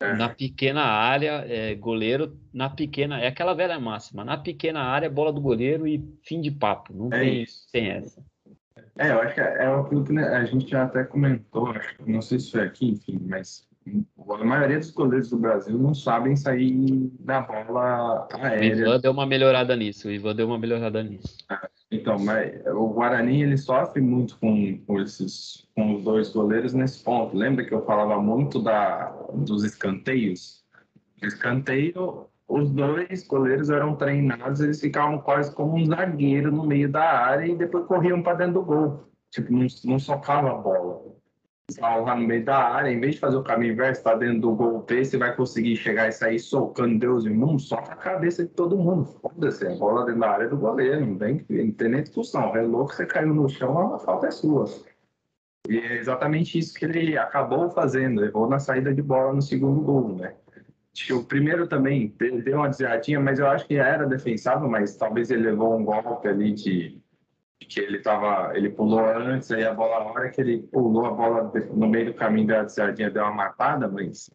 [0.00, 0.14] É.
[0.14, 3.20] Na pequena área, é, goleiro na pequena.
[3.20, 4.24] É aquela velha máxima.
[4.24, 6.92] Na pequena área, bola do goleiro e fim de papo.
[6.94, 7.66] Não é tem, isso.
[7.72, 8.22] tem essa.
[8.98, 12.20] É, eu acho que é, é aquilo que a gente já até comentou, acho, não
[12.20, 17.10] sei se foi aqui, enfim, mas a maioria dos goleiros do Brasil não sabem sair
[17.20, 18.74] da bola aérea.
[18.74, 21.36] O Ivan deu uma melhorada nisso, o Ivan deu uma melhorada nisso.
[21.90, 27.02] Então, mas o Guarani ele sofre muito com, com esses com os dois goleiros nesse
[27.02, 27.36] ponto.
[27.36, 30.62] Lembra que eu falava muito da dos escanteios?
[31.22, 37.04] Escanteio, os dois goleiros eram treinados, eles ficavam quase como um zagueiro no meio da
[37.04, 39.08] área e depois corriam para dentro do gol.
[39.30, 41.12] Tipo, não, não socava a bola
[41.80, 44.54] lá no meio da área, em vez de fazer o caminho inverso, tá dentro do
[44.54, 48.50] gol você vai conseguir chegar e sair socando Deus e mundo, só a cabeça de
[48.50, 49.04] todo mundo.
[49.04, 52.54] Foda-se, a bola dentro da área do goleiro, não tem, não tem nem discussão.
[52.56, 54.66] É louco, você caiu no chão, a falta é sua.
[55.68, 59.80] E é exatamente isso que ele acabou fazendo, errou na saída de bola no segundo
[59.80, 60.34] gol, né?
[61.10, 65.44] O primeiro também deu uma desviadinha, mas eu acho que era defensável, mas talvez ele
[65.44, 67.01] levou um golpe ali de
[67.66, 71.10] que ele tava, ele pulou antes, aí a bola, a hora que ele pulou a
[71.10, 74.30] bola no meio do caminho da sardinha deu uma matada, mas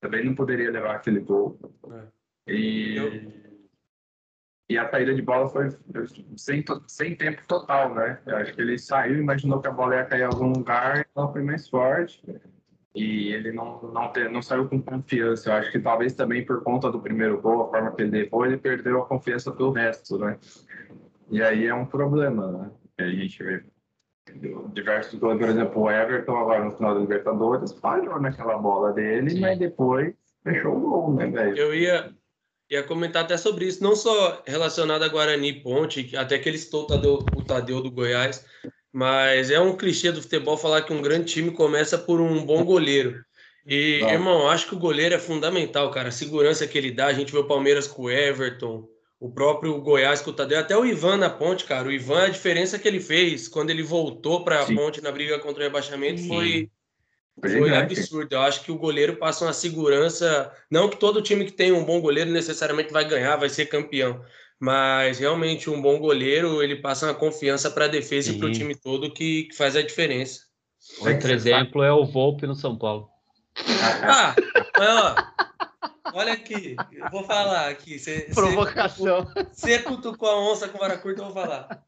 [0.00, 1.58] também não poderia levar aquele gol.
[1.90, 2.52] É.
[2.52, 3.48] E,
[4.70, 5.68] e a saída de bola foi
[6.36, 8.20] sem, sem tempo total, né?
[8.26, 11.32] Eu acho que ele saiu, imaginou que a bola ia cair em algum lugar, ela
[11.32, 12.22] foi mais forte.
[12.94, 15.50] E ele não, não, ter, não saiu com confiança.
[15.50, 18.44] Eu acho que talvez também por conta do primeiro gol, a forma que ele levou,
[18.44, 20.36] ele perdeu a confiança pelo resto, né?
[21.30, 22.70] E aí é um problema, né?
[22.98, 23.62] A gente vê
[24.72, 29.30] diversos gols, por exemplo, o Everton agora no final da Libertadores falhou naquela bola dele,
[29.30, 29.40] Sim.
[29.40, 31.56] mas depois fechou o gol, né, velho?
[31.56, 32.12] Eu ia,
[32.70, 36.82] ia comentar até sobre isso, não só relacionado a Guarani Ponte, até que ele citou
[36.82, 38.44] o Tadeu, o Tadeu do Goiás,
[38.92, 42.64] mas é um clichê do futebol falar que um grande time começa por um bom
[42.64, 43.22] goleiro.
[43.66, 44.10] E, Não.
[44.10, 46.08] irmão, acho que o goleiro é fundamental, cara.
[46.08, 48.88] A segurança que ele dá, a gente vê o Palmeiras com o Everton,
[49.20, 51.88] o próprio Goiás com o Tadeu, até o Ivan na ponte, cara.
[51.88, 55.38] O Ivan, a diferença que ele fez quando ele voltou para a ponte na briga
[55.38, 56.70] contra o rebaixamento foi,
[57.40, 58.32] Foi absurdo.
[58.32, 60.52] Eu acho que o goleiro passa uma segurança.
[60.70, 64.20] Não que todo time que tem um bom goleiro necessariamente vai ganhar, vai ser campeão.
[64.60, 68.36] Mas realmente um bom goleiro ele passa uma confiança para a defesa Sim.
[68.36, 70.40] e para o time todo que, que, faz a diferença.
[71.00, 73.08] Outro exemplo é o Volpe no São Paulo.
[74.02, 74.34] Ah,
[74.78, 75.37] ó,
[76.14, 77.98] olha aqui, eu vou falar aqui.
[77.98, 79.26] Cê, Provocação.
[79.52, 81.84] Você cutucou a onça com vara curta, eu vou falar.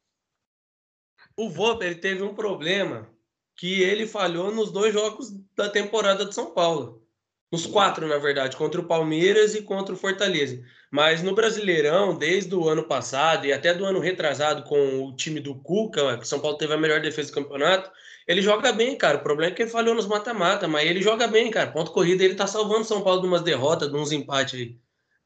[1.37, 3.09] O Volpe ele teve um problema
[3.57, 7.07] que ele falhou nos dois jogos da temporada de São Paulo.
[7.53, 10.65] Nos quatro, na verdade, contra o Palmeiras e contra o Fortaleza.
[10.91, 15.39] Mas no Brasileirão, desde o ano passado e até do ano retrasado com o time
[15.39, 17.91] do Cuca, que São Paulo teve a melhor defesa do campeonato,
[18.27, 19.19] ele joga bem, cara.
[19.19, 21.71] O problema é que ele falhou nos mata-mata, mas ele joga bem, cara.
[21.71, 24.77] Ponto corrida, ele tá salvando São Paulo de umas derrotas, de uns empates aí.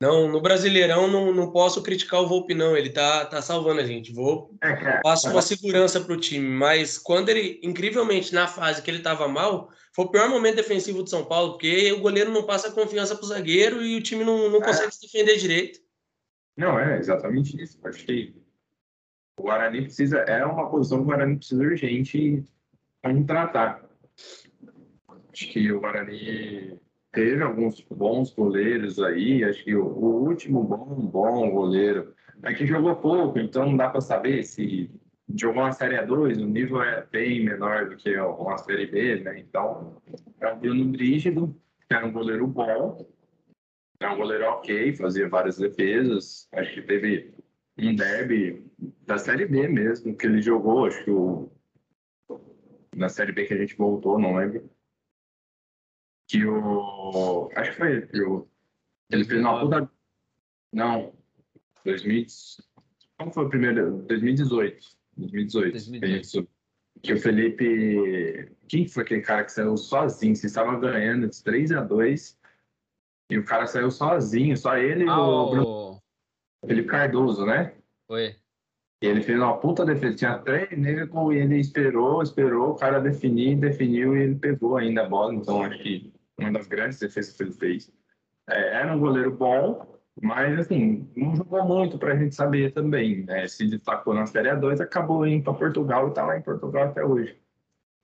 [0.01, 2.77] Não, no Brasileirão não, não posso criticar o Volpe, não.
[2.77, 4.13] Ele tá, tá salvando a gente.
[4.13, 6.47] Vou é, passa uma segurança pro time.
[6.47, 11.05] Mas quando ele, incrivelmente, na fase que ele tava mal, foi o pior momento defensivo
[11.05, 14.51] de São Paulo, porque o goleiro não passa confiança pro zagueiro e o time não,
[14.51, 14.65] não é.
[14.65, 15.79] consegue se defender direito.
[16.57, 17.79] Não, é exatamente isso.
[17.85, 18.35] Acho que
[19.39, 20.19] o Guarani precisa.
[20.19, 22.45] É uma posição que o Guarani precisa urgente
[23.27, 23.89] tratar.
[25.33, 26.79] Acho que o Guarani
[27.13, 29.45] teve alguns bons goleiros aí.
[29.45, 33.89] Acho que o, o último bom, bom goleiro é que jogou pouco, então não dá
[33.89, 34.91] para saber se
[35.37, 39.39] jogou uma Série A2, o nível é bem menor do que uma Série B, né?
[39.39, 40.03] Então,
[40.41, 41.55] é o Bruno Brígido,
[41.89, 43.07] que era um goleiro bom,
[44.01, 46.49] é um goleiro ok, fazia várias defesas.
[46.53, 47.35] Acho que teve
[47.79, 48.71] um derby
[49.07, 51.51] da Série B mesmo, que ele jogou, acho que o,
[52.95, 54.69] na Série B que a gente voltou, não lembro
[56.27, 57.51] que o.
[57.55, 58.49] Acho que foi ele que o.
[59.11, 59.91] Ele fez uma puta.
[60.73, 61.13] Não.
[61.85, 62.27] 2000.
[63.19, 64.03] Como foi o primeiro?
[64.03, 65.04] 2018.
[65.17, 65.73] 2018.
[65.73, 66.49] 2018.
[67.03, 68.53] Que o Felipe.
[68.69, 70.35] Quem foi aquele cara que saiu sozinho?
[70.35, 72.39] Você estava ganhando de 3 a 2
[73.31, 76.03] e o cara saiu sozinho, só ele e ah, o Bruno.
[76.67, 77.75] Felipe Cardoso, né?
[78.07, 78.37] Foi.
[79.03, 80.17] E ele fez uma puta defesa.
[80.17, 85.03] Tinha três negros e ele esperou, esperou o cara definir, definiu e ele pegou ainda
[85.03, 85.35] a bola.
[85.35, 87.93] Então acho que uma das grandes defesas que ele fez.
[88.49, 89.94] É, era um goleiro bom,
[90.25, 93.25] mas assim, não jogou muito para a gente saber também.
[93.25, 93.47] Né?
[93.47, 97.05] Se destacou na Série A2, acabou indo para Portugal e está lá em Portugal até
[97.05, 97.39] hoje.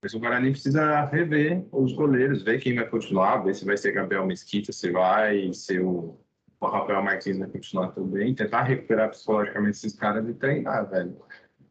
[0.03, 3.93] Mas o Guarani precisa rever os goleiros, ver quem vai continuar, ver se vai ser
[3.93, 6.19] Gabriel Mesquita, se vai ser o,
[6.61, 11.17] o Rafael Martins vai continuar também, tentar recuperar psicologicamente esses caras e treinar, velho.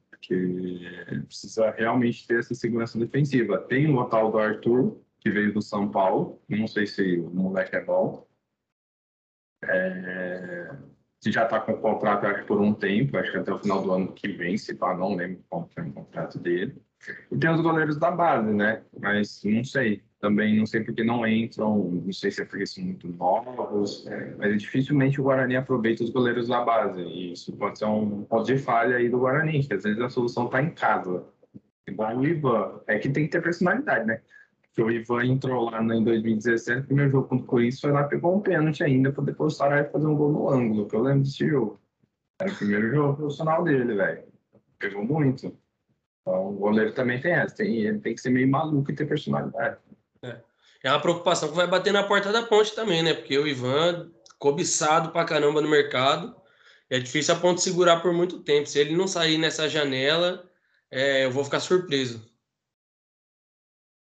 [0.09, 0.79] Porque
[1.27, 3.59] precisa realmente ter essa segurança defensiva.
[3.59, 6.41] Tem o tal do Arthur, que veio do São Paulo.
[6.49, 8.27] Não sei se o moleque é bom.
[9.63, 10.71] É...
[11.21, 13.81] Se já está com o contrato, acho por um tempo, acho que até o final
[13.81, 16.81] do ano que vem, se pá, não lembro qual é o contrato dele.
[17.31, 18.81] E tem os goleiros da base, né?
[18.99, 20.01] Mas não sei.
[20.19, 24.05] Também não sei porque não entram, não sei se é porque são muito novos,
[24.37, 27.01] mas dificilmente o Guarani aproveita os goleiros da base.
[27.01, 30.09] E isso pode ser um ponto de falha aí do Guarani, que às vezes a
[30.09, 31.23] solução está em casa.
[31.87, 32.81] Igual o Ivan.
[32.87, 34.21] É que tem que ter personalidade, né?
[34.79, 38.37] Que o Ivan entrou lá em 2017, primeiro jogo contra o Corinthians, foi lá pegou
[38.37, 41.23] um pênalti ainda para depois parar e fazer um gol no ângulo, que eu lembro
[41.23, 41.79] desse jogo.
[42.39, 44.23] Era o primeiro jogo profissional dele, velho.
[44.77, 45.53] Pegou muito.
[46.21, 49.05] Então, o goleiro também tem essa, tem, ele tem que ser meio maluco e ter
[49.05, 49.77] personalidade.
[50.23, 50.37] É.
[50.83, 53.13] é uma preocupação que vai bater na porta da ponte também, né?
[53.13, 56.33] Porque o Ivan, cobiçado pra caramba no mercado,
[56.89, 58.69] é difícil a ponte segurar por muito tempo.
[58.69, 60.49] Se ele não sair nessa janela,
[60.89, 62.28] é, eu vou ficar surpreso.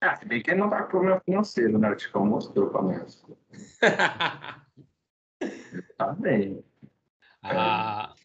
[0.03, 1.89] Ah, se bem que ele não tá com problema financeiro, né?
[1.89, 3.25] O Ticão mostrou pra nós.
[5.97, 6.61] tá bem.
[7.41, 8.17] Ah, é.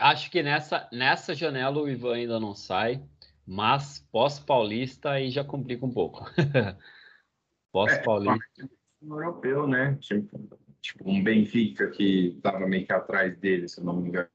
[0.00, 3.02] Acho que nessa, nessa janela o Ivan ainda não sai,
[3.46, 6.26] mas pós-paulista aí já complica um pouco.
[7.72, 8.62] pós-paulista.
[8.62, 8.68] É,
[9.02, 9.96] europeu, né?
[10.02, 14.28] Tipo, tipo, um Benfica que tava meio que atrás dele, se eu não me engano.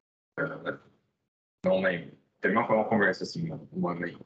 [1.63, 2.17] Não lembro.
[2.41, 4.17] Teve uma, uma conversa assim, um ano aí.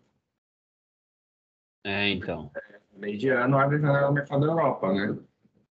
[1.83, 2.51] É, então.
[2.95, 5.17] Meio de ano abre a janela no mercado da Europa, né?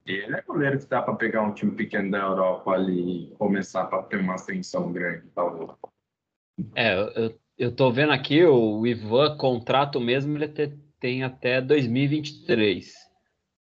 [0.05, 3.36] E ele é goleiro que dá para pegar um time pequeno da Europa ali e
[3.36, 5.70] começar para ter uma ascensão grande, talvez.
[6.76, 10.47] É, eu, eu tô vendo aqui o Ivan, contrato mesmo, ele
[10.99, 12.93] tem até 2023.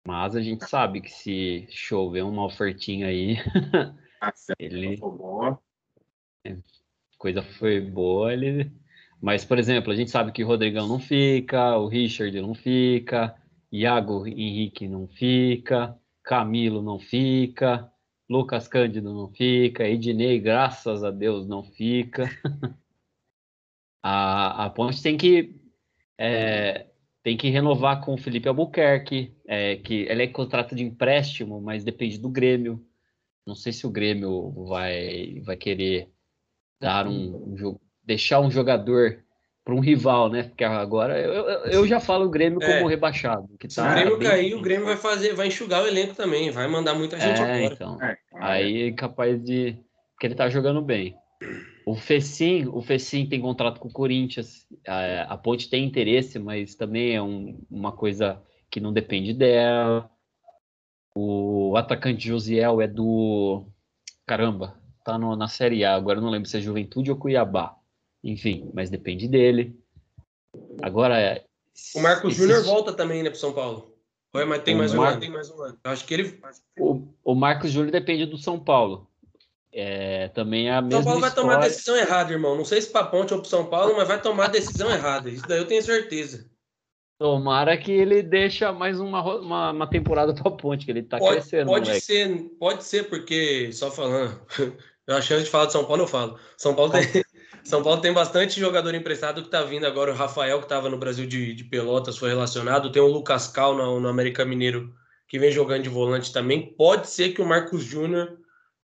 [0.06, 3.38] Mas a gente sabe que se chover uma ofertinha aí,
[4.22, 4.98] ah, ele.
[4.98, 5.60] Boa.
[6.46, 6.56] É,
[7.18, 8.72] coisa foi boa, ele
[9.22, 13.36] mas, por exemplo, a gente sabe que o Rodrigão não fica, o Richard não fica,
[13.72, 17.92] Iago Henrique não fica, Camilo não fica,
[18.30, 22.30] Lucas Cândido não fica, Ednei, graças a Deus, não fica.
[24.04, 25.56] a, a Ponte tem que,
[26.18, 26.88] é,
[27.24, 31.84] tem que renovar com o Felipe Albuquerque, é, que ele é contrato de empréstimo, mas
[31.84, 32.86] depende do Grêmio.
[33.46, 36.10] Não sei se o Grêmio vai, vai querer
[36.80, 37.56] dar um, um
[38.08, 39.20] deixar um jogador
[39.66, 40.44] para um rival, né?
[40.44, 42.88] Porque agora eu, eu já falo o Grêmio como é.
[42.88, 43.50] rebaixado.
[43.60, 44.58] Que tá Se o Grêmio cair, difícil.
[44.58, 47.74] o Grêmio vai fazer, vai enxugar o elenco também, vai mandar muita gente é, embora.
[47.74, 49.78] Então, é, aí é capaz de.
[50.14, 51.16] Porque ele tá jogando bem.
[51.86, 54.66] O Fecim, o Fecim tem contrato com o Corinthians.
[54.88, 58.42] A, a Ponte tem interesse, mas também é um, uma coisa
[58.72, 60.10] que não depende dela.
[61.14, 63.66] O atacante Josiel é do.
[64.26, 65.96] Caramba, tá no, na Série A.
[65.96, 67.76] Agora não lembro se é Juventude ou Cuiabá.
[68.24, 69.78] Enfim, mas depende dele.
[70.82, 71.44] Agora.
[71.96, 72.44] O Marcos esses...
[72.44, 73.94] Júnior volta também, né, para São Paulo.
[74.34, 75.08] Mas tem mais, Mar...
[75.08, 75.80] um ano, tem mais um ano.
[75.84, 76.40] Acho que ele.
[76.80, 79.08] O, o Marcos Júnior depende do São Paulo.
[79.72, 81.50] É, também é a mesma São Paulo vai história...
[81.50, 82.56] tomar a decisão errada, irmão.
[82.56, 85.30] Não sei se para Ponte ou para São Paulo, mas vai tomar a decisão errada.
[85.30, 86.50] Isso daí eu tenho certeza.
[87.20, 91.68] Tomara que ele deixa mais uma, uma, uma temporada para Ponte, que ele está crescendo.
[91.68, 92.06] Pode moleque.
[92.06, 94.40] ser, pode ser, porque, só falando,
[95.10, 96.40] a chance de falar de São Paulo, eu falo.
[96.56, 97.02] São Paulo tem,
[97.68, 100.14] São Paulo tem bastante jogador emprestado que está vindo agora.
[100.14, 102.94] O Rafael, que estava no Brasil de, de, Pelotas, foi relacionado.
[102.94, 104.96] Tem o Lucas Cal no, no América Mineiro,
[105.28, 106.74] que vem jogando de volante também.
[106.78, 108.38] Pode ser que o Marcos Júnior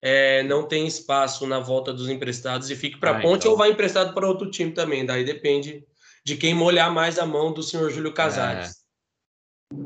[0.01, 3.53] é, não tem espaço na volta dos emprestados e fique para ah, Ponte então.
[3.53, 5.05] ou vai emprestado para outro time também.
[5.05, 5.85] Daí depende
[6.25, 8.77] de quem molhar mais a mão do senhor Júlio Casares.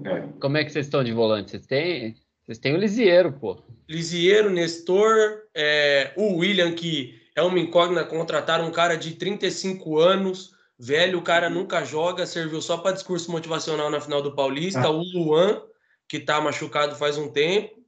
[0.05, 0.21] É.
[0.39, 1.51] Como é que vocês estão de volante?
[1.51, 2.15] Vocês têm,
[2.45, 3.61] vocês têm o Lisieiro, pô.
[3.89, 10.53] Lisieiro, Nestor, é, o William, que é uma incógnita, contrataram um cara de 35 anos,
[10.79, 14.83] velho, o cara nunca joga, serviu só para discurso motivacional na final do Paulista.
[14.83, 14.91] Ah.
[14.91, 15.63] O Luan,
[16.09, 17.83] que está machucado faz um tempo.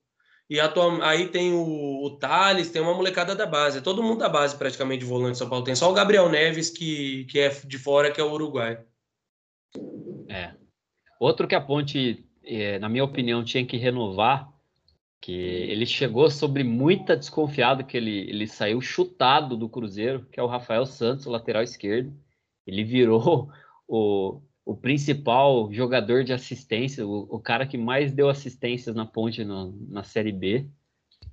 [0.49, 1.05] E atua...
[1.05, 3.81] aí tem o, o Thales, tem uma molecada da base.
[3.81, 5.65] Todo mundo da base, praticamente, de volante de São Paulo.
[5.65, 8.79] Tem só o Gabriel Neves, que, que é de fora, que é o Uruguai.
[10.29, 10.53] É.
[11.19, 14.49] Outro que a Ponte, é, na minha opinião, tinha que renovar,
[15.27, 20.43] que ele chegou sobre muita desconfiado que ele, ele saiu chutado do Cruzeiro, que é
[20.43, 22.17] o Rafael Santos, lateral esquerdo.
[22.65, 23.51] Ele virou
[23.89, 29.45] o, o principal jogador de assistência, o, o, cara que mais deu assistências na ponte
[29.45, 30.71] no, na Série B,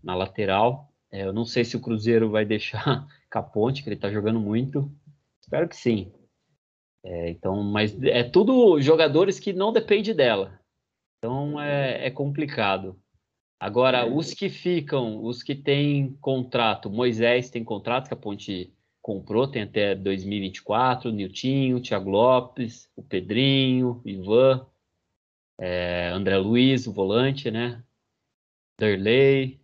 [0.04, 0.92] na lateral.
[1.12, 4.10] É, eu não sei se o Cruzeiro vai deixar com a ponte, que ele está
[4.10, 4.92] jogando muito.
[5.40, 6.12] Espero que sim.
[7.06, 10.60] É, então, mas é tudo jogadores que não depende dela.
[11.20, 13.00] Então é, é complicado.
[13.64, 19.48] Agora, os que ficam, os que têm contrato, Moisés tem contrato que a Ponte comprou,
[19.48, 24.68] tem até 2024, o Niltinho, Thiago Lopes, o Pedrinho, o Ivan,
[25.58, 27.82] é, André Luiz, o volante, né?
[28.78, 29.62] Derley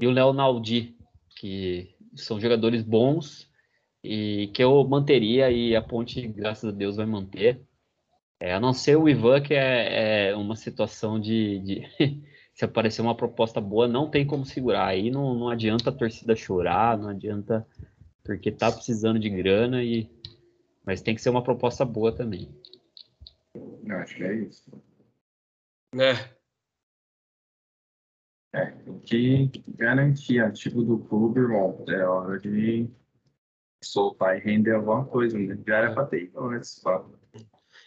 [0.00, 0.96] e o Léo Naldi,
[1.38, 3.46] que são jogadores bons
[4.02, 7.60] e que eu manteria e a Ponte, graças a Deus, vai manter.
[8.40, 11.82] É, a não ser o Ivan, que é, é uma situação de, de
[12.56, 14.86] se aparecer uma proposta boa, não tem como segurar.
[14.86, 17.66] Aí não, não adianta a torcida chorar, não adianta
[18.24, 20.10] porque tá precisando de grana e
[20.82, 22.48] mas tem que ser uma proposta boa também.
[23.54, 24.82] Eu acho que é isso.
[25.94, 26.36] É.
[28.54, 28.70] É,
[29.06, 31.84] tem que garantir ativo do clube, irmão.
[31.88, 32.88] É hora de
[33.82, 35.58] soltar e render alguma coisa, né?
[35.66, 36.80] Já era pra ter ido antes,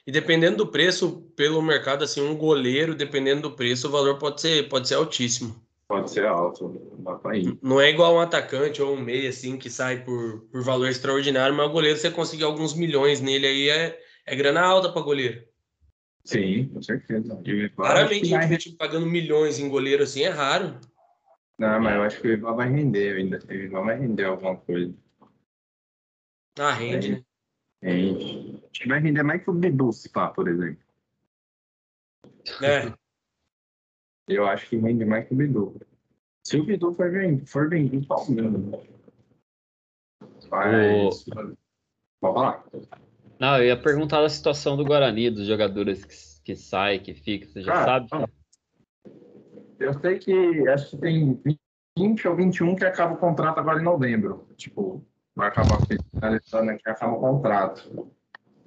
[0.09, 4.41] E dependendo do preço, pelo mercado, assim, um goleiro, dependendo do preço, o valor pode
[4.41, 5.55] ser, pode ser altíssimo.
[5.87, 7.55] Pode ser alto, dá pra ir.
[7.61, 11.55] Não é igual um atacante ou um meia, assim, que sai por, por valor extraordinário,
[11.55, 15.43] mas o goleiro, você conseguir alguns milhões nele aí, é, é grana alta para goleiro.
[16.23, 17.39] Sim, com certeza.
[17.77, 20.79] Raramente a gente pagando milhões em goleiro assim, é raro.
[21.55, 23.39] Não, mas eu acho que o Ivan vai render ainda.
[23.47, 24.91] O Ivan vai render alguma coisa.
[26.57, 27.23] Ah, rende, né?
[27.83, 28.38] Rende.
[28.71, 30.83] Que vai render mais que o Bidu, se pá, por exemplo.
[32.61, 32.93] É.
[34.27, 35.75] Eu acho que rende mais que o Bidu.
[36.43, 38.87] Se o Bidu for vendido, for vendido Palmeiras.
[40.49, 41.27] Mas.
[41.27, 41.57] O...
[42.21, 42.65] Pode falar.
[43.39, 47.47] Não, eu ia perguntar da situação do Guarani, dos jogadores que, que saem, que ficam.
[47.47, 48.31] Você já Cara, sabe?
[49.79, 51.41] Eu sei que acho que tem
[51.97, 54.47] 20 ou 21 que acaba o contrato agora em novembro.
[54.57, 58.11] Tipo, vai acabar finalizando aqui, acaba o contrato.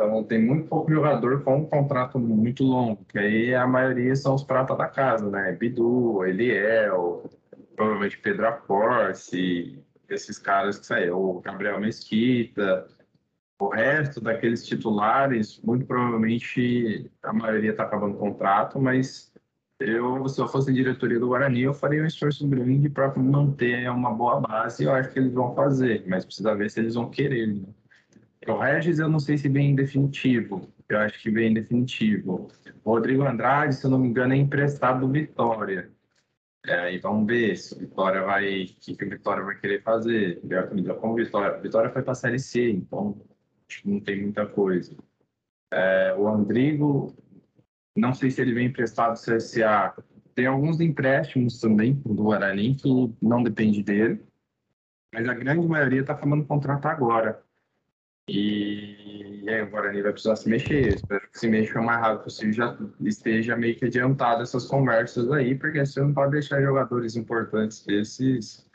[0.03, 4.35] Então tem muito pouco jogador com um contrato muito longo, que aí a maioria são
[4.35, 5.53] os pratas da casa, né?
[5.53, 7.31] Bidu, Eliel,
[7.77, 9.79] provavelmente Pedro Acorce,
[10.09, 12.87] esses caras que saíram, o Gabriel Mesquita,
[13.61, 19.33] o resto daqueles titulares, muito provavelmente a maioria está acabando o contrato, mas
[19.79, 24.13] eu, se eu fosse diretoria do Guarani, eu faria um esforço grande para manter uma
[24.13, 24.85] boa base.
[24.85, 27.47] Eu acho que eles vão fazer, mas precisa ver se eles vão querer.
[27.49, 27.63] Né?
[28.47, 30.69] O Regis, eu não sei se vem em definitivo.
[30.89, 32.49] eu acho que vem definitivo.
[32.85, 35.91] Rodrigo Andrade, se eu não me engano, é emprestado do Vitória.
[36.67, 38.65] É, e vamos ver se o Vitória vai.
[38.65, 40.41] O que, que o Vitória vai querer fazer.
[41.01, 43.21] Como Vitória, Vitória foi para a Série C, então
[43.85, 44.95] não tem muita coisa.
[45.73, 47.15] É, o Andrigo,
[47.97, 49.95] não sei se ele vem emprestado do CSA.
[50.35, 52.89] Tem alguns empréstimos também do Guarani que
[53.21, 54.23] não depende dele,
[55.13, 57.43] mas a grande maioria está formando contrato agora.
[58.29, 60.95] E, e aí o Guarani vai precisar se mexer.
[60.95, 65.31] Espero que se mexa o mais rápido possível já esteja meio que adiantado essas conversas
[65.33, 68.67] aí, porque você não pode deixar jogadores importantes desses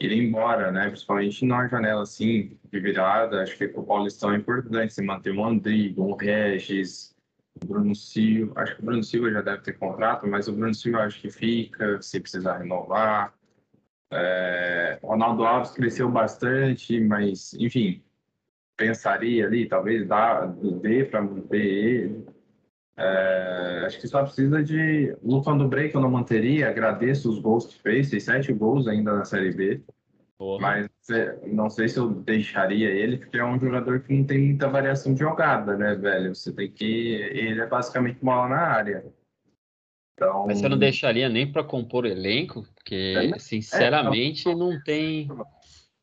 [0.00, 0.88] irem embora, né?
[0.88, 3.42] Principalmente na janela assim, de virada.
[3.42, 7.14] Acho que o Paulistão é importante você manter um Andrigo, um Regis,
[7.62, 8.62] o Bruno Silva.
[8.62, 11.30] Acho que o Bruno Silva já deve ter contrato, mas o Bruno Silva acho que
[11.30, 13.34] fica, se precisar renovar.
[14.12, 18.02] É, o Ronaldo Alves cresceu bastante, mas enfim,
[18.80, 20.46] pensaria ali, talvez dá,
[20.80, 22.26] dê para manter ele.
[22.96, 25.14] É, acho que só precisa de.
[25.22, 29.14] Luca do Break eu não manteria, agradeço os gols que fez, fez sete gols ainda
[29.14, 29.82] na Série B.
[30.58, 34.38] Mas é, não sei se eu deixaria ele, porque é um jogador que não tem
[34.38, 36.34] muita variação de jogada, né, velho?
[36.34, 37.12] Você tem que.
[37.14, 39.04] Ele é basicamente bola na área.
[40.14, 40.46] Então...
[40.46, 42.66] Mas você não deixaria nem para compor elenco?
[42.74, 44.72] Porque, é, sinceramente, é, não...
[44.72, 45.28] não tem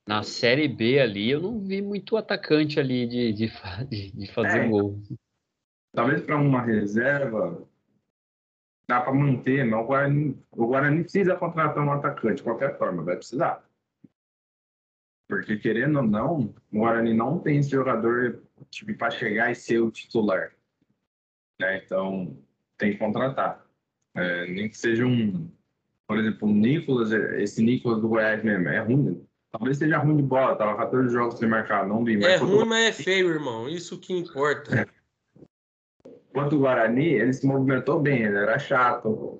[0.07, 3.51] na Série B ali, eu não vi muito atacante ali de, de,
[3.89, 5.01] de, de fazer é, gol.
[5.93, 7.67] Talvez para uma reserva
[8.87, 13.03] dá para manter, mas o Guarani, o Guarani precisa contratar um atacante de qualquer forma,
[13.03, 13.61] vai precisar.
[15.27, 19.79] Porque querendo ou não, o Guarani não tem esse jogador tipo, para chegar e ser
[19.79, 20.53] o titular.
[21.59, 21.83] Né?
[21.83, 22.37] Então
[22.77, 23.65] tem que contratar.
[24.15, 25.51] É, nem que seja um,
[26.07, 29.27] por exemplo, o Nicolas, esse Nicolas do Goiás mesmo, é ruim.
[29.51, 32.21] Talvez seja ruim de bola, tava 14 jogos sem marcar, não vi.
[32.23, 33.67] É ruim, mas é feio, irmão.
[33.67, 34.81] Isso que importa.
[34.81, 34.85] É.
[36.31, 39.39] Quanto o Guarani, ele se movimentou bem, ele era chato.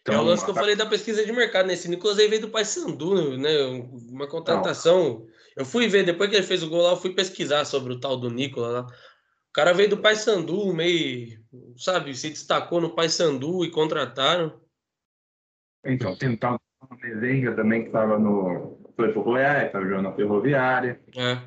[0.00, 1.74] Então, é o lance que eu falei da pesquisa de mercado, né?
[1.74, 3.50] Esse Nicolas aí veio do Paysandu, né?
[4.10, 5.20] Uma contratação.
[5.20, 5.26] Não.
[5.56, 8.00] Eu fui ver, depois que ele fez o gol lá, eu fui pesquisar sobre o
[8.00, 8.86] tal do Nicolas lá.
[8.86, 11.38] O cara veio do Paysandu, meio,
[11.76, 14.60] sabe, se destacou no Paysandu e contrataram.
[15.84, 16.58] Então, tentar
[17.00, 18.78] Mezenga também, que estava no.
[18.96, 21.00] Foi pro Goiás, estava jogando na Ferroviária.
[21.16, 21.38] É.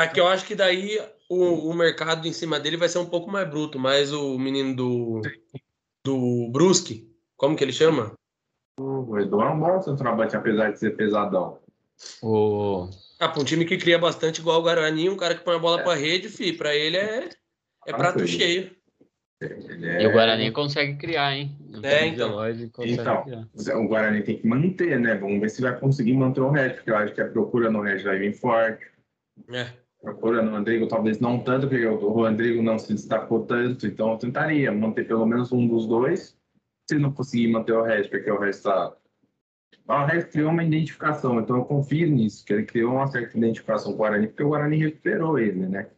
[0.00, 3.30] Aqui eu acho que daí o, o mercado em cima dele vai ser um pouco
[3.30, 5.22] mais bruto, mas o menino do.
[6.04, 8.12] Do Brusque, como que ele chama?
[8.78, 11.58] O Edu é um bom centroavante, apesar de ser pesadão.
[12.22, 12.88] O...
[13.18, 15.58] Ah, para um time que cria bastante igual o Guarani, um cara que põe a
[15.58, 15.82] bola é.
[15.82, 17.28] para rede, fi, para ele é,
[17.86, 18.77] é prato cheio.
[19.40, 20.02] É...
[20.02, 21.56] E o Guarani consegue criar, hein?
[21.82, 22.36] É, então.
[22.82, 23.78] então criar.
[23.78, 25.14] o Guarani tem que manter, né?
[25.14, 27.80] Vamos ver se vai conseguir manter o Red, porque eu acho que a procura no
[27.80, 28.84] Red vai vir forte.
[29.50, 29.68] É.
[30.02, 34.18] Procura no Andrigo talvez não tanto, porque o Rodrigo não se destacou tanto, então eu
[34.18, 36.36] tentaria manter pelo menos um dos dois.
[36.88, 38.92] Se não conseguir manter o Red, porque o Red está.
[39.86, 43.92] O Red criou uma identificação, então eu confio nisso, que ele criou uma certa identificação
[43.92, 45.88] com o Guarani, porque o Guarani recuperou ele, né?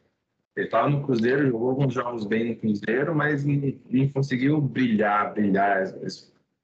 [0.60, 5.90] Ele estava no Cruzeiro, jogou alguns jogos bem no Cruzeiro, mas não, conseguiu brilhar, brilhar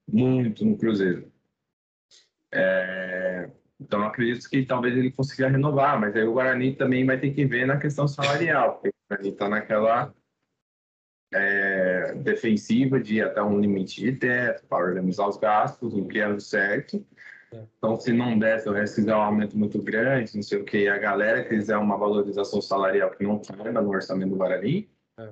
[0.07, 1.33] muito no Cruzeiro.
[2.53, 7.31] É, então, acredito que talvez ele consiga renovar, mas aí o Guarani também vai ter
[7.31, 10.15] que ver na questão salarial, porque o Guarani está naquela
[11.33, 16.39] é, defensiva de até um limite de teto para organizar os gastos, o que é
[16.39, 17.03] certo.
[17.53, 20.65] Então, se não der, se o resto quiser um aumento muito grande, não sei o
[20.65, 24.89] que, a galera quiser uma valorização salarial que não caiba no orçamento do Guarani,
[25.19, 25.31] é.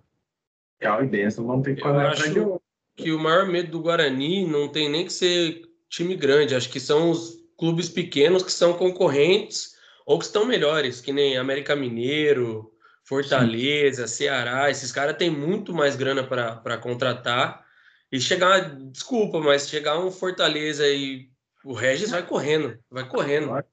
[0.80, 2.62] Cal e Benção vão ter que correr atrás de outro.
[2.96, 6.80] que o maior medo do Guarani não tem nem que ser time grande, acho que
[6.80, 9.74] são os clubes pequenos que são concorrentes
[10.06, 12.72] ou que estão melhores, que nem América Mineiro,
[13.04, 14.14] Fortaleza, Sim.
[14.16, 17.64] Ceará, esses caras têm muito mais grana para contratar.
[18.12, 21.28] E chegar, desculpa, mas chegar um Fortaleza e
[21.64, 23.64] o Regis vai correndo, vai correndo.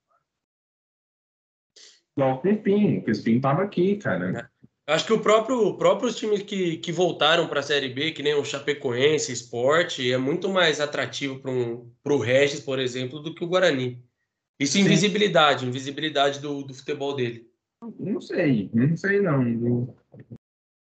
[2.16, 4.40] Igual o Crispim, o Crispim tava aqui, cara.
[4.40, 4.62] É.
[4.94, 8.34] Acho que o próprio próprios times que, que voltaram para a Série B, que nem
[8.34, 13.44] o Chapecoense, Esporte, é muito mais atrativo para um, o Regis, por exemplo, do que
[13.44, 14.04] o Guarani.
[14.60, 14.82] Isso Sim.
[14.82, 17.50] invisibilidade, invisibilidade do, do futebol dele.
[17.98, 19.96] Não sei, não sei não.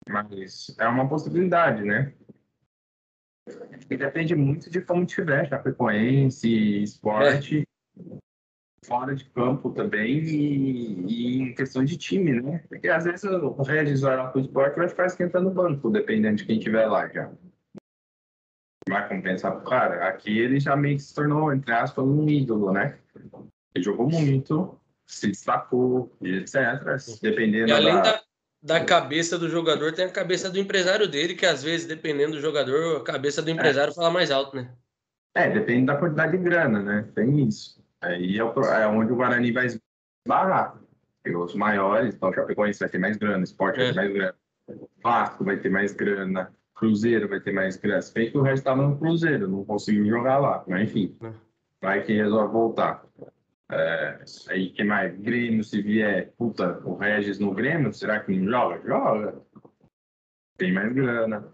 [0.07, 2.13] Mas é uma possibilidade, né?
[3.89, 7.67] E depende muito de como tiver, Chapecoense, esporte,
[7.97, 8.17] é.
[8.85, 12.63] fora de campo também e, e, em questão de time, né?
[12.69, 16.37] Porque às vezes o Regis vai lá pro esporte vai ficar esquentando o banco, dependendo
[16.37, 17.31] de quem tiver lá já.
[18.89, 20.07] Vai compensar pro cara.
[20.07, 22.97] Aqui ele já meio que se tornou, entre aspas, um ídolo, né?
[23.75, 26.97] Ele jogou muito, se destacou, etc.
[27.21, 28.01] Dependendo e além da...
[28.01, 28.23] da
[28.63, 32.41] da cabeça do jogador tem a cabeça do empresário dele, que às vezes, dependendo do
[32.41, 33.93] jogador, a cabeça do empresário é.
[33.93, 34.71] fala mais alto, né?
[35.35, 37.09] É, depende da quantidade de grana, né?
[37.13, 37.83] Tem isso.
[37.99, 39.67] Aí é, o, é onde o Guarani vai
[40.25, 40.79] esbarrar.
[41.25, 43.95] Os maiores, então o Chapecoense vai ter mais grana, o Sport vai ter é.
[43.95, 44.35] mais grana,
[45.01, 48.01] Vasco vai ter mais grana, Cruzeiro vai ter mais grana.
[48.01, 51.15] Se bem que o resto estava no Cruzeiro, não conseguiu jogar lá, mas enfim.
[51.21, 51.31] É.
[51.81, 53.05] Vai que resolve voltar.
[53.73, 55.17] É, aí que mais?
[55.19, 58.87] Grêmio, se vier, puta, o Regis no Grêmio, será que não joga?
[58.87, 59.41] Joga.
[60.57, 61.51] Tem mais grana.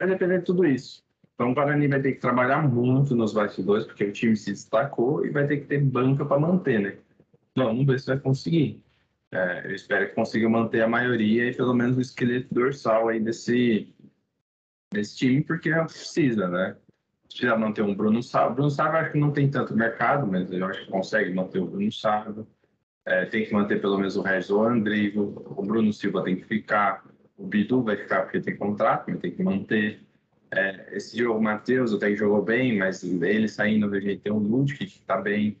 [0.00, 1.04] Vai depender de tudo isso.
[1.34, 5.24] Então o Guarani vai ter que trabalhar muito nos bastidores, porque o time se destacou
[5.24, 6.98] e vai ter que ter banca para manter, né?
[7.56, 8.82] Vamos ver se vai conseguir.
[9.30, 13.20] É, eu espero que consiga manter a maioria e pelo menos o esqueleto dorsal aí
[13.20, 13.94] desse,
[14.92, 16.76] desse time, porque precisa, né?
[17.32, 18.54] Precisa manter um Bruno Sávio.
[18.54, 21.66] Bruno Sávio acho que não tem tanto mercado, mas eu acho que consegue manter o
[21.66, 22.46] Bruno Sávio.
[23.04, 25.54] É, tem que manter pelo menos o Regis ou o.
[25.56, 27.04] O Bruno Silva tem que ficar.
[27.36, 30.00] O Bidu vai ficar porque tem contrato, mas tem que manter.
[30.50, 34.32] É, esse jogo, o Matheus até que jogou bem, mas ele saindo, a gente tem
[34.32, 35.58] o Ludwig que está bem.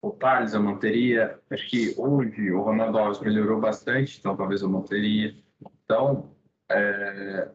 [0.00, 1.38] O Thales eu manteria.
[1.50, 5.34] Acho que hoje o Ronaldo Alves melhorou bastante, então talvez eu manteria.
[5.84, 6.30] Então,
[6.70, 7.48] é,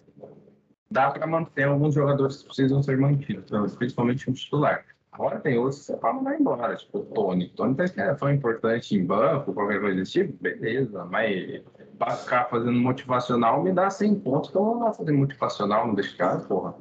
[0.90, 4.86] dá para manter alguns jogadores que precisam ser mantidos, então, principalmente o titular.
[5.12, 7.46] Agora tem outros que você fala mandar embora, tipo o Tony.
[7.46, 11.64] O Tony é tão importante em banco, qualquer coisa desse tipo, beleza, mas
[11.98, 15.96] para ficar fazendo motivacional me dá 100 pontos, então eu não vou fazer motivacional no
[16.18, 16.76] cara, porra.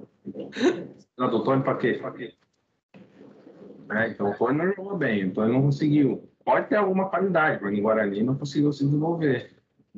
[1.16, 1.92] Não, do Tony para quê?
[2.00, 2.34] Pra quê?
[3.92, 6.28] É, então o Tony não jogou bem, o Tony não conseguiu.
[6.44, 9.54] Pode ter alguma qualidade, mas em Guarani não conseguiu se desenvolver.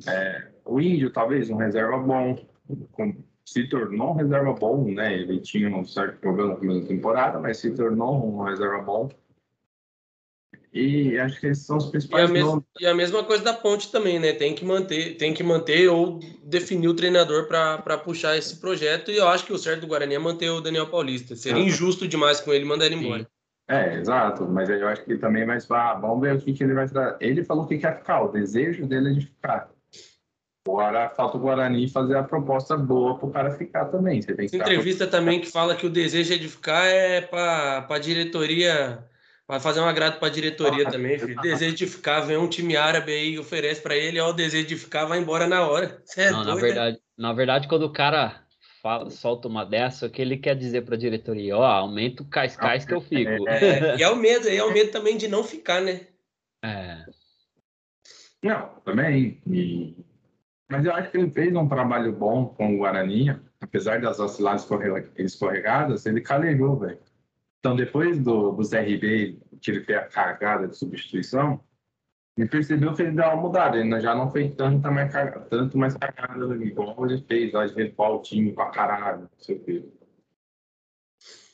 [0.07, 2.37] É, o Índio, talvez, um reserva bom,
[2.91, 3.15] com,
[3.47, 5.13] se tornou um reserva bom, né?
[5.13, 9.09] Ele tinha um certo problema na primeira temporada, mas se tornou um reserva bom.
[10.73, 13.53] E acho que esses são os principais e a, mes e a mesma coisa da
[13.53, 14.33] Ponte também, né?
[14.33, 19.11] Tem que manter, tem que manter ou definir o treinador para puxar esse projeto.
[19.11, 21.33] E eu acho que o certo do Guarani é manter o Daniel Paulista.
[21.33, 23.25] Seria injusto demais com ele mandar ele embora.
[23.69, 26.73] É, exato, mas eu acho que também vai ah, vamos ver o que, que ele
[26.73, 27.15] vai trazer.
[27.21, 29.69] Ele falou que quer ficar, o desejo dele é de ficar.
[30.67, 34.21] Agora falta o Guarani fazer a proposta boa para o cara ficar também.
[34.21, 37.87] Você tem que Entrevista também que fala que o desejo é de ficar é para
[37.89, 39.05] a diretoria,
[39.47, 41.41] vai fazer um agrado para a diretoria ah, também, filho.
[41.41, 44.67] Desejo de ficar, vem um time árabe aí e oferece para ele, ó, o desejo
[44.67, 46.03] de ficar, vai embora na hora.
[46.17, 46.61] É Não, doido, na né?
[46.61, 48.43] verdade, na verdade, quando o cara
[48.81, 51.57] fala, solta uma dessa, o que ele quer dizer para a diretoria?
[51.57, 53.47] Ó, aumenta o cais-cais que eu fico.
[53.47, 56.07] É, e é o medo, é o medo também de não ficar, né?
[56.63, 57.05] É.
[58.43, 59.41] Não, também.
[59.47, 60.06] E...
[60.69, 63.29] Mas eu acho que ele fez um trabalho bom com o Guarani,
[63.61, 64.67] apesar das osciladas
[65.17, 66.99] escorregadas, ele calejou, velho.
[67.59, 71.63] Então, depois do, do CRB, que ele a cagada de substituição,
[72.37, 75.77] ele percebeu que ele deu uma mudada, ele já não fez tanta mais cagada, tanto
[75.77, 75.95] mais
[76.61, 79.97] igual ele fez, lá de recuar o time pra caralho, não sei o.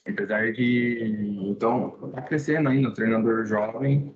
[0.06, 1.40] Apesar de.
[1.46, 4.14] Então, tá crescendo ainda, o treinador jovem,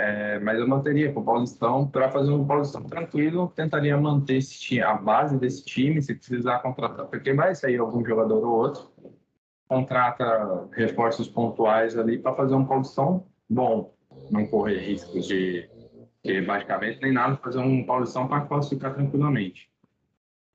[0.00, 4.80] é, mas eu manteria com o Paulistão para fazer um Paulistão tranquilo, tentaria manter time,
[4.80, 8.90] a base desse time, se precisar contratar, porque vai sair algum jogador ou outro,
[9.68, 13.94] contrata reforços pontuais ali para fazer um Paulistão bom,
[14.30, 15.68] não correr riscos de
[16.22, 19.70] que basicamente nem nada fazer um Paulistão para classificar tranquilamente.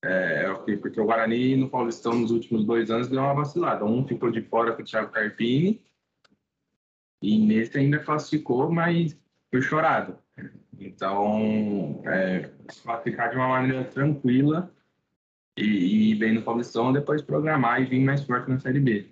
[0.03, 3.85] É, é porque o Guarani no Paulistão nos últimos dois anos deu uma vacilada.
[3.85, 5.83] Um ficou de fora com o Thiago Carpini
[7.21, 9.17] e nesse ainda classificou, mas
[9.55, 10.17] foi chorado.
[10.77, 12.49] Então, é,
[12.83, 14.69] classificar de uma maneira tranquila
[15.57, 19.07] e, e bem no Paulistão, depois programar e vir mais forte na Série B.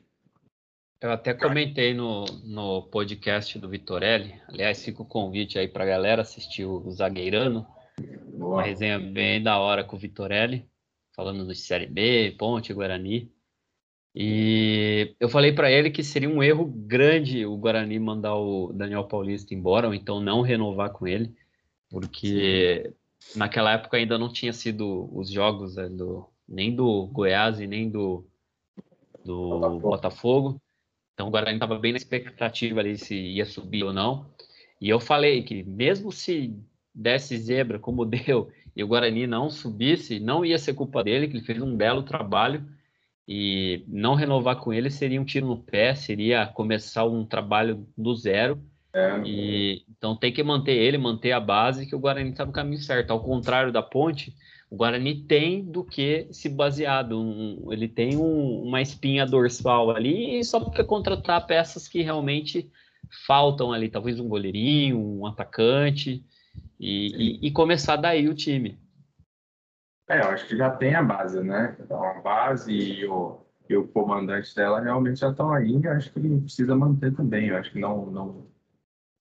[1.00, 4.36] Eu até comentei no, no podcast do Vitorelli.
[4.50, 7.66] Aliás, fica o convite aí para a galera assistir o Zagueirano.
[8.38, 8.56] Boa.
[8.56, 10.66] Uma resenha bem da hora com o Vitorelli,
[11.16, 13.33] falando do Série B, Ponte, Guarani.
[14.16, 19.06] E eu falei para ele que seria um erro grande o Guarani mandar o Daniel
[19.06, 21.34] Paulista embora, ou então não renovar com ele,
[21.90, 23.40] porque Sim.
[23.40, 27.90] naquela época ainda não tinha sido os jogos né, do, nem do Goiás e nem
[27.90, 28.24] do,
[29.26, 29.80] do Botafogo.
[29.80, 30.62] Botafogo.
[31.16, 34.28] Então o Guarani estava bem na expectativa ali se ia subir ou não.
[34.80, 36.56] E eu falei que mesmo se
[36.94, 41.38] desse zebra como deu e o Guarani não subisse, não ia ser culpa dele, que
[41.38, 42.64] ele fez um belo trabalho
[43.28, 48.14] e não renovar com ele seria um tiro no pé, seria começar um trabalho do
[48.16, 48.62] zero.
[48.94, 49.22] É.
[49.26, 52.82] E, então tem que manter ele, manter a base, que o Guarani está no caminho
[52.82, 53.12] certo.
[53.12, 54.36] Ao contrário da Ponte,
[54.70, 57.20] o Guarani tem do que se baseado.
[57.20, 62.70] Um, ele tem um, uma espinha dorsal ali e só porque contratar peças que realmente
[63.26, 66.24] faltam ali, talvez um goleirinho, um atacante
[66.80, 68.78] e, e, e começar daí o time.
[70.14, 71.76] É, eu acho que já tem a base, né?
[71.80, 75.82] Então, a base e o, e o comandante dela realmente já estão aí.
[75.88, 77.48] Acho que ele precisa manter também.
[77.48, 78.48] Eu acho que não, não,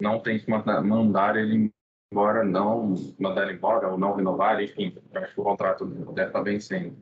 [0.01, 1.73] não tem que mandar, mandar ele
[2.13, 4.95] embora, não mandar ele embora ou não renovar, enfim.
[5.15, 6.95] Eu acho que o contrato deve estar vencendo.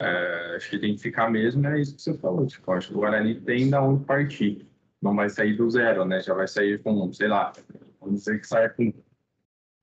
[0.00, 2.46] É, acho que tem que ficar mesmo, é isso que você falou.
[2.46, 4.66] Tipo, acho que o Guarani tem da onde partir.
[5.02, 6.20] Não vai sair do zero, né?
[6.20, 7.52] Já vai sair com, sei lá,
[8.00, 8.90] vamos dizer que saia com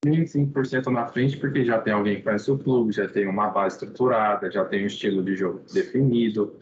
[0.03, 3.75] 25% na frente, porque já tem alguém que conhece o clube, já tem uma base
[3.75, 6.59] estruturada, já tem um estilo de jogo definido.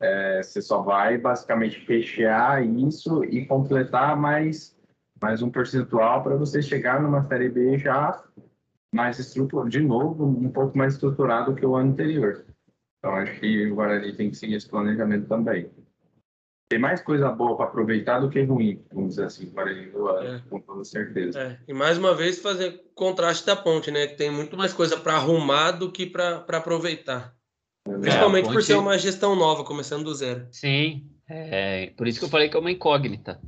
[0.00, 4.76] É, você só vai basicamente fechar isso e completar mais,
[5.20, 8.22] mais um percentual para você chegar numa Série B já
[8.94, 12.44] mais estruturado, de novo, um pouco mais estruturado que o ano anterior.
[12.98, 15.70] Então, acho que o Guarani tem que seguir esse planejamento também
[16.72, 20.40] tem mais coisa boa para aproveitar do que ruim, vamos dizer assim, para é.
[20.48, 21.38] com toda certeza.
[21.38, 21.58] É.
[21.68, 24.06] E mais uma vez fazer contraste da ponte, né?
[24.06, 27.34] Que tem muito mais coisa para arrumar do que para aproveitar.
[27.86, 28.54] É, Principalmente ponte...
[28.54, 30.46] por ser uma gestão nova, começando do zero.
[30.50, 33.38] Sim, é, por isso que eu falei que é uma incógnita.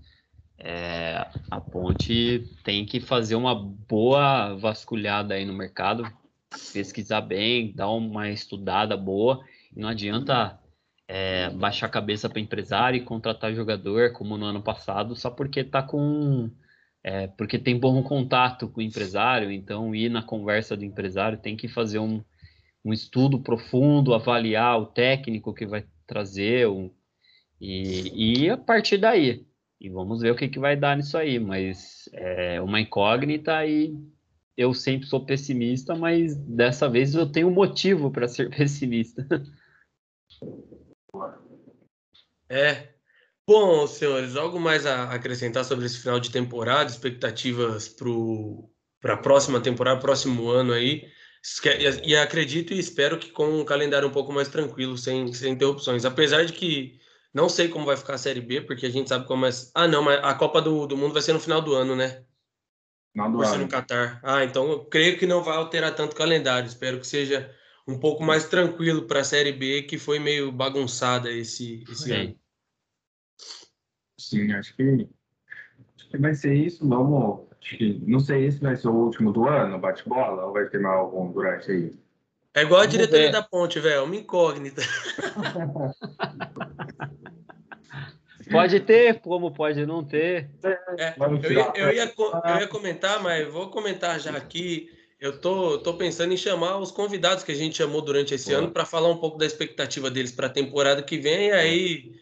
[0.59, 6.07] É, a ponte tem que fazer uma boa vasculhada aí no mercado,
[6.75, 9.41] pesquisar bem, dar uma estudada boa.
[9.75, 10.59] Não adianta
[11.07, 15.63] é, baixar a cabeça para empresário e contratar jogador, como no ano passado, só porque
[15.65, 16.51] tá com.
[17.03, 21.55] É, porque tem bom contato com o empresário, então ir na conversa do empresário tem
[21.55, 22.25] que fazer um,
[22.83, 26.91] um estudo profundo, avaliar o técnico que vai trazer, um,
[27.61, 29.47] e, e a partir daí.
[29.81, 33.95] E vamos ver o que, que vai dar nisso aí, mas é uma incógnita e
[34.57, 39.27] eu sempre sou pessimista, mas dessa vez eu tenho motivo para ser pessimista.
[42.49, 42.95] É.
[43.47, 47.95] Bom, senhores, algo mais a acrescentar sobre esse final de temporada, expectativas
[49.01, 51.07] para a próxima temporada, próximo ano aí.
[52.03, 56.07] E, acredito e espero que com um calendário um pouco mais tranquilo, sem, sem interrupções.
[56.07, 56.99] Apesar de que
[57.35, 59.51] não sei como vai ficar a Série B, porque a gente sabe como é.
[59.75, 62.25] Ah, não, mas a Copa do, do Mundo vai ser no final do ano, né?
[63.13, 63.57] Final do vai ano.
[63.57, 64.21] ser no Catar.
[64.23, 66.67] Ah, então eu creio que não vai alterar tanto o calendário.
[66.67, 67.55] Espero que seja
[67.87, 72.35] um pouco mais tranquilo para a Série B, que foi meio bagunçada esse, esse ano.
[74.19, 75.09] Sim, acho que,
[75.97, 76.89] acho que vai ser isso.
[76.89, 77.45] Vamos.
[77.61, 80.99] Que, não sei se vai ser o último do ano, bate-bola, ou vai ter mais
[80.99, 81.99] algum durante aí?
[82.55, 84.83] É igual a diretoria da ponte, velho, uma incógnita.
[88.51, 90.51] Pode ter, como pode não ter.
[90.63, 92.15] É, eu, ia, eu, ia,
[92.45, 94.91] eu ia comentar, mas vou comentar já aqui.
[95.25, 98.59] Eu tô, tô pensando em chamar os convidados que a gente chamou durante esse Boa.
[98.59, 101.49] ano para falar um pouco da expectativa deles para a temporada que vem.
[101.49, 102.13] E aí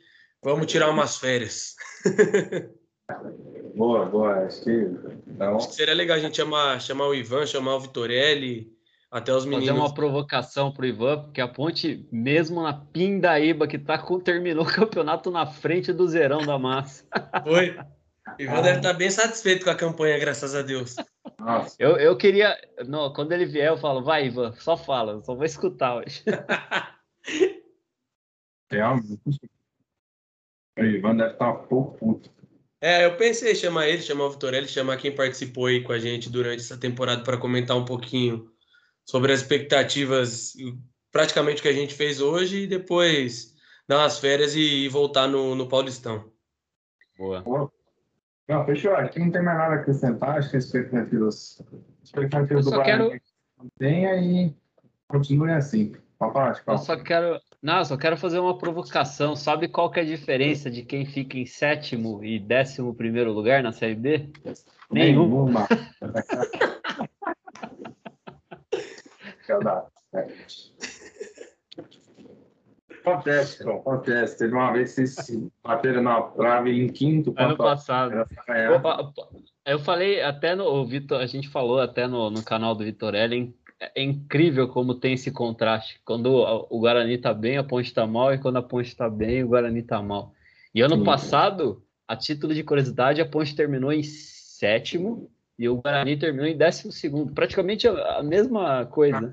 [0.41, 1.75] vamos tirar umas férias.
[3.75, 4.45] boa, boa.
[4.45, 4.89] Acho que,
[5.27, 5.57] então...
[5.57, 8.71] Acho que seria legal a gente chamar, chamar o Ivan, chamar o Vitorelli,
[9.11, 9.67] até os meninos.
[9.67, 14.73] Fazer uma provocação pro Ivan, porque a Ponte, mesmo na Pindaíba, que tá, terminou o
[14.73, 17.05] campeonato na frente do Zerão da Massa.
[17.43, 17.77] Foi.
[18.39, 20.95] O Ivan deve estar tá bem satisfeito com a campanha, graças a Deus.
[21.79, 22.57] Eu, eu queria.
[22.87, 26.23] Não, quando ele vier, eu falo, vai, Ivan, só fala, só vou escutar hoje.
[28.71, 29.41] Realmente.
[30.79, 32.31] O Ivan deve estar um pouco puto.
[32.81, 35.99] É, eu pensei em chamar ele, chamar o Vitorelli, chamar quem participou aí com a
[35.99, 38.51] gente durante essa temporada para comentar um pouquinho
[39.05, 40.55] sobre as expectativas,
[41.13, 43.55] praticamente o que a gente fez hoje, e depois
[43.87, 46.33] dar umas férias e voltar no, no Paulistão.
[47.17, 47.41] Boa.
[47.43, 47.73] Boa.
[48.49, 48.95] Não, fechou.
[48.95, 50.39] Aqui não tem mais nada a acrescentar.
[50.39, 51.63] Acho que as expectativas,
[52.03, 53.23] expectativas do Guarani quero...
[53.79, 54.55] tem aí
[55.09, 55.93] continue assim.
[56.19, 59.35] Papai, eu só quero, não, só quero fazer uma provocação.
[59.35, 63.61] Sabe qual que é a diferença de quem fica em sétimo e décimo primeiro lugar
[63.61, 64.31] na Série B?
[64.91, 65.67] Nenhuma.
[69.49, 69.87] Nenhuma.
[73.05, 74.39] Acontece, acontece.
[74.39, 77.35] Teve uma vez que vocês bateram na trave em quinto.
[77.37, 78.27] Ano passado.
[79.65, 83.55] Eu falei até no o Vitor, a gente falou até no, no canal do Vitorelli,
[83.81, 86.01] é, é incrível como tem esse contraste.
[86.05, 86.27] Quando
[86.71, 89.49] o Guarani tá bem, a Ponte tá mal, e quando a Ponte tá bem, o
[89.49, 90.33] Guarani tá mal.
[90.75, 91.05] E ano Sim.
[91.05, 96.57] passado, a título de curiosidade, a Ponte terminou em sétimo e o Guarani terminou em
[96.57, 97.33] décimo segundo.
[97.33, 99.33] Praticamente a, a mesma coisa.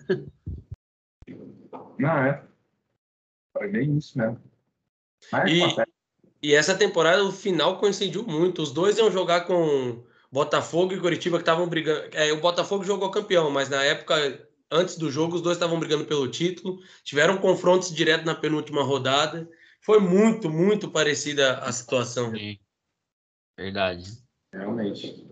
[1.97, 2.48] Não, é.
[3.53, 4.39] Foi bem isso mesmo.
[5.31, 5.61] Mas, e,
[6.41, 8.61] e essa temporada, o final coincidiu muito.
[8.61, 12.09] Os dois iam jogar com Botafogo e Curitiba, que estavam brigando.
[12.13, 14.15] É, o Botafogo jogou campeão, mas na época,
[14.71, 16.79] antes do jogo, os dois estavam brigando pelo título.
[17.03, 19.49] Tiveram confrontos direto na penúltima rodada.
[19.81, 22.31] Foi muito, muito parecida a situação.
[22.31, 22.57] Sim.
[23.57, 24.05] Verdade.
[24.53, 25.27] Realmente.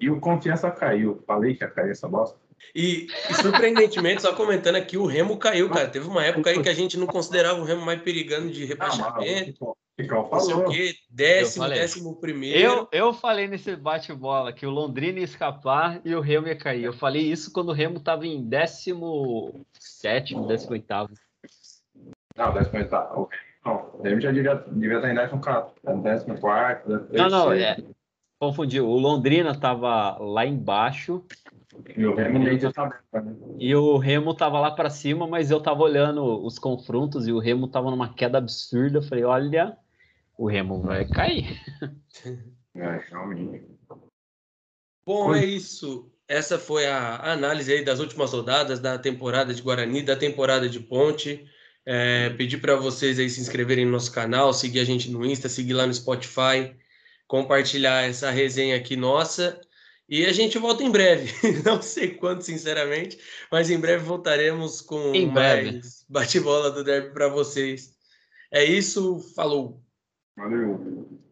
[0.00, 1.22] E o confiança caiu.
[1.26, 2.38] Falei que ia cair essa bosta.
[2.74, 5.88] E, e, surpreendentemente, só comentando aqui, o Remo caiu, cara.
[5.88, 9.76] Teve uma época aí que a gente não considerava o Remo mais perigando de rebaixamento.
[10.00, 12.58] Ah, não sei o quê, décimo, décimo primeiro.
[12.58, 16.82] Eu, eu falei nesse bate-bola que o Londrina ia escapar e o Remo ia cair.
[16.82, 21.14] Eu falei isso quando o Remo estava em décimo sétimo, décimo oitavo.
[22.36, 23.30] Não, décimo oitavo.
[23.64, 25.74] Não, o Remo já devia, devia estar em décimo quarto.
[26.02, 26.88] Décimo quarto.
[27.12, 27.76] Não, não, é,
[28.48, 28.88] confundiu.
[28.88, 31.24] O Londrina estava lá embaixo
[31.96, 33.36] e o Remo meio tabela, né?
[33.58, 37.38] E o Remo tava lá para cima, mas eu tava olhando os confrontos e o
[37.38, 38.98] Remo tava numa queda absurda.
[38.98, 39.76] Eu falei, olha,
[40.38, 41.60] o Remo vai cair.
[42.76, 43.64] É, realmente.
[45.06, 46.10] Bom, é isso.
[46.26, 50.80] Essa foi a análise aí das últimas rodadas da temporada de Guarani, da temporada de
[50.80, 51.48] Ponte.
[51.86, 55.48] É, pedir para vocês aí se inscreverem no nosso canal, seguir a gente no Insta,
[55.48, 56.74] seguir lá no Spotify,
[57.26, 59.60] compartilhar essa resenha aqui nossa.
[60.08, 61.32] E a gente volta em breve.
[61.64, 63.18] Não sei quando, sinceramente,
[63.50, 67.94] mas em breve voltaremos com em mais bate-bola do derby para vocês.
[68.52, 69.82] É isso, falou.
[70.36, 71.23] Valeu.